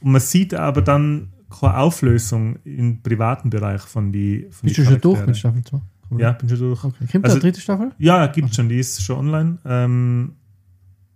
[0.02, 4.82] und man sieht aber dann, keine Auflösung im privaten Bereich von die von Bist die
[4.84, 5.80] du schon durch mit Staffel 2?
[6.18, 6.84] Ja, bin schon durch.
[6.84, 7.06] Okay.
[7.12, 7.92] Kommt Also- da eine dritte Staffel?
[7.98, 9.58] Ja, gibt schon, die ist schon online.
[9.66, 10.34] Ähm,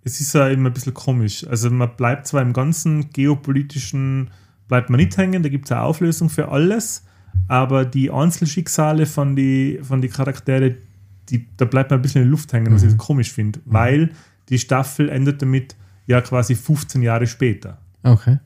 [0.03, 1.45] es ist ja immer ein bisschen komisch.
[1.47, 4.29] Also man bleibt zwar im ganzen geopolitischen,
[4.67, 7.03] bleibt man nicht hängen, da gibt es eine Auflösung für alles,
[7.47, 10.75] aber die Einzelschicksale von die, von die Charaktere,
[11.29, 14.11] die, da bleibt man ein bisschen in der Luft hängen, was ich komisch finde, weil
[14.49, 15.75] die Staffel endet damit
[16.05, 18.37] ja quasi 15 Jahre später, Okay.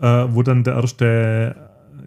[0.00, 1.56] Äh, wo dann der erste,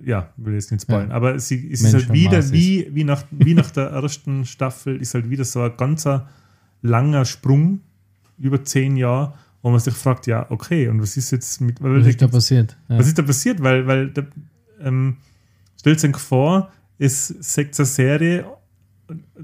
[0.03, 1.15] ja, will jetzt nicht spoilern, Ja.
[1.15, 2.53] aber sie, es ist halt wieder Mars ist.
[2.53, 6.27] wie, wie, nach, wie nach der ersten Staffel, ist halt wieder so ein ganzer
[6.81, 7.81] langer Sprung
[8.37, 12.07] über zehn Jahre, wo man sich fragt, ja, okay, und was ist jetzt mit, Was
[12.07, 12.77] ist da passiert?
[12.87, 12.99] Ja.
[12.99, 13.61] was ist da passiert?
[13.61, 14.23] Weil, weil da,
[14.81, 15.17] ähm,
[15.77, 18.45] stellt sich vor, es sagt eine Serie,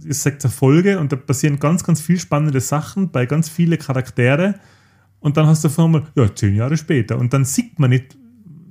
[0.08, 3.78] es sagt eine Folge und da passieren ganz, ganz viel spannende Sachen bei ganz viele
[3.78, 4.56] Charaktere
[5.20, 8.16] und dann hast du auf einmal, ja, zehn Jahre später und dann sieht man nicht,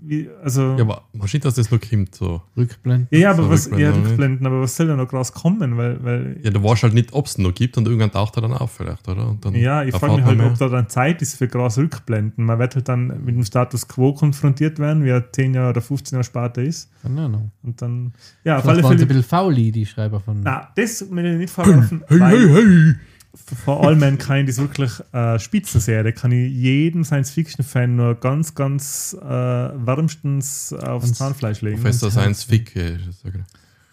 [0.06, 0.74] wie, also.
[0.76, 2.14] Ja, aber wahrscheinlich, dass das noch kommt.
[2.14, 2.42] So.
[2.56, 3.08] Rückblenden.
[3.10, 4.08] Ja, ja, aber So was, ja, Rückblenden, ne?
[4.10, 5.76] Rückblenden, aber was soll da noch groß kommen?
[5.76, 8.42] Weil, weil Ja, du weißt halt nicht, ob es noch gibt und irgendwann taucht er
[8.42, 9.28] dann auf, vielleicht, oder?
[9.28, 10.46] Und dann ja, ich frage mich man halt, mehr.
[10.48, 12.44] ob da dann Zeit ist für groß Rückblenden.
[12.44, 15.80] Man wird halt dann mit dem Status quo konfrontiert werden, wie er 10 Jahre oder
[15.80, 16.90] 15 Jahre später ist.
[17.02, 17.50] Keine Ahnung.
[17.62, 18.12] Und dann,
[18.44, 19.20] ja, auf alle waren sie ein Fälle.
[19.20, 20.40] bisschen fauli, die Schreiber von.
[20.42, 22.94] Na, das will ich nicht vorwerfen, Hey, hey, hey!
[23.34, 26.12] For All Mankind ist wirklich äh, Spitzenserie.
[26.12, 31.76] Kann ich jedem Science-Fiction-Fan nur ganz, ganz äh, wärmstens aufs Zahnfleisch legen.
[31.76, 33.44] Professor äh, so genau.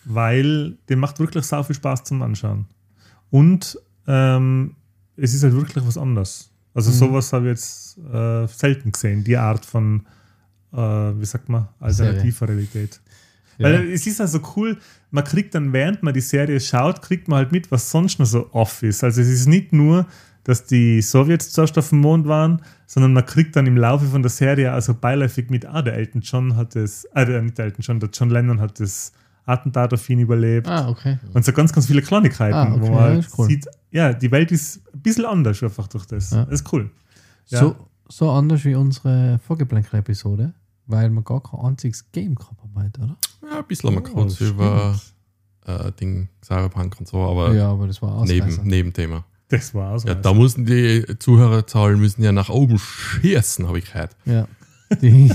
[0.06, 2.66] weil dem macht wirklich sau viel Spaß zum Anschauen.
[3.32, 4.76] Und ähm,
[5.18, 6.52] es ist halt wirklich was anderes.
[6.74, 6.96] Also Mhm.
[6.96, 10.06] sowas habe ich jetzt äh, selten gesehen, die Art von,
[10.72, 13.02] äh, wie sagt man, alternativer Realität.
[13.58, 13.66] Ja.
[13.68, 14.78] Weil es ist also cool,
[15.12, 18.26] man kriegt dann, während man die Serie schaut, kriegt man halt mit, was sonst noch
[18.26, 19.04] so off ist.
[19.04, 20.06] Also es ist nicht nur,
[20.44, 24.22] dass die Sowjets zuerst auf dem Mond waren, sondern man kriegt dann im Laufe von
[24.24, 27.66] der Serie also beiläufig mit, ah, der Elton John hat das, äh, der- nicht der
[27.66, 29.12] Elton John, der John Lennon hat das
[29.46, 30.68] Attentat auf ihn überlebt.
[30.68, 31.20] Ah, okay.
[31.34, 33.48] Und so ganz, ganz viele Kleinigkeiten, Ah, okay, wo ja, man halt ist cool.
[33.48, 36.32] sieht, ja, die Welt ist ein bisschen anders einfach durch das.
[36.32, 36.46] Ja.
[36.46, 36.90] Das ist cool.
[37.48, 37.60] Ja.
[37.60, 37.76] So,
[38.08, 40.54] so anders wie unsere Vorgeplänkel-Episode,
[40.92, 43.18] weil wir gar kein einziges Game gehabt haben heute, oder?
[43.50, 44.52] Ja, ein bisschen haben wir Oh, kurz stimmt.
[44.52, 45.00] über
[45.66, 48.46] äh, Ding Cyberpunk und so, aber ja, aber das war Ausreißer.
[48.46, 49.26] neben, Nebenthema.
[49.50, 50.04] Das war's.
[50.06, 54.16] Ja, da mussten die Zuhörerzahlen müssen ja nach oben schießen, habe ich gehört.
[54.26, 54.48] Ja.
[55.02, 55.32] Die,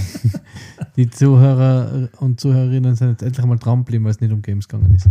[0.97, 4.69] die Zuhörer und Zuhörerinnen sind jetzt endlich mal dran geblieben, weil es nicht um Games
[4.69, 5.09] gegangen ist.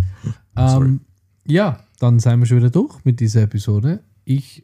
[0.55, 1.01] Ähm,
[1.47, 4.01] ja, dann sind wir schon wieder durch mit dieser Episode.
[4.23, 4.63] Ich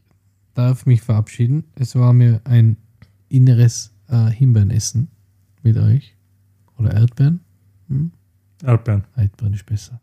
[0.54, 1.64] darf mich verabschieden.
[1.76, 2.78] Es war mir ein
[3.30, 5.10] inneres äh, Himbeerenessen
[5.64, 6.16] mit euch.
[6.78, 7.42] Oder Erdbeeren.
[7.88, 8.12] Hm?
[8.64, 9.04] Erdbeeren.
[9.16, 10.02] Erdbeeren ist besser.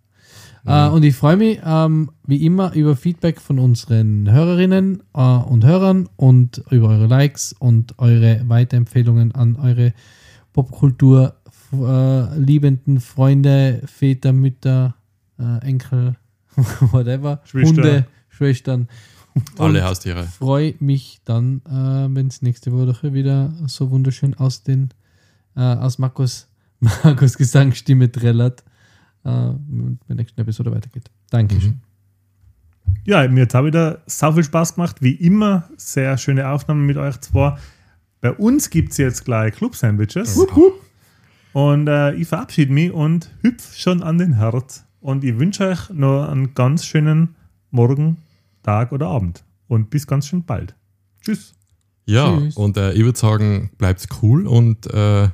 [0.67, 5.65] Äh, und ich freue mich ähm, wie immer über Feedback von unseren Hörerinnen äh, und
[5.65, 9.95] Hörern und über eure Likes und eure Weiterempfehlungen an eure
[10.53, 11.37] Popkultur
[11.73, 14.97] äh, liebenden Freunde, Väter, Mütter,
[15.39, 16.17] äh, Enkel,
[16.57, 17.69] whatever, Schwester.
[17.69, 18.89] Hunde, Schwestern.
[19.59, 20.25] Alle Und Haustiere.
[20.25, 24.91] freue mich dann, äh, wenn es nächste Woche wieder so wunderschön aus den
[25.59, 26.49] äh, aus Markus,
[26.81, 28.65] Markus Gesangsstimme trällert,
[29.25, 31.11] äh, mit der nächsten Episode weitergeht.
[31.31, 31.81] Dankeschön.
[33.05, 35.03] Ja, mir hat auch wieder sau viel Spaß gemacht.
[35.03, 37.59] Wie immer, sehr schöne Aufnahmen mit euch zwei.
[38.21, 40.39] Bei uns gibt es jetzt gleich Club-Sandwiches.
[41.53, 44.85] Und äh, ich verabschiede mich und hüpf schon an den Herd.
[45.01, 47.35] Und ich wünsche euch noch einen ganz schönen
[47.71, 48.19] Morgen,
[48.63, 49.45] Tag oder Abend.
[49.67, 50.75] Und bis ganz schön bald.
[51.21, 51.55] Tschüss.
[52.07, 52.57] Ja, Tschüss.
[52.57, 55.29] und äh, ich würde sagen, bleibt's cool und äh,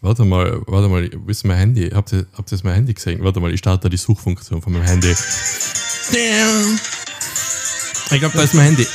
[0.00, 1.90] warte mal, warte mal, wo ist mein Handy?
[1.90, 3.22] Habt ihr, habt ihr jetzt mein Handy gesehen?
[3.22, 5.14] Warte mal, ich starte die Suchfunktion von meinem Handy.
[6.12, 6.80] Damn.
[8.10, 8.86] Ich glaube, da ist mein Handy.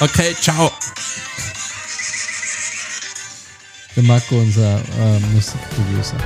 [0.00, 0.70] Okay, ciao.
[3.94, 6.16] Der Marco, unser äh, Musikproducer.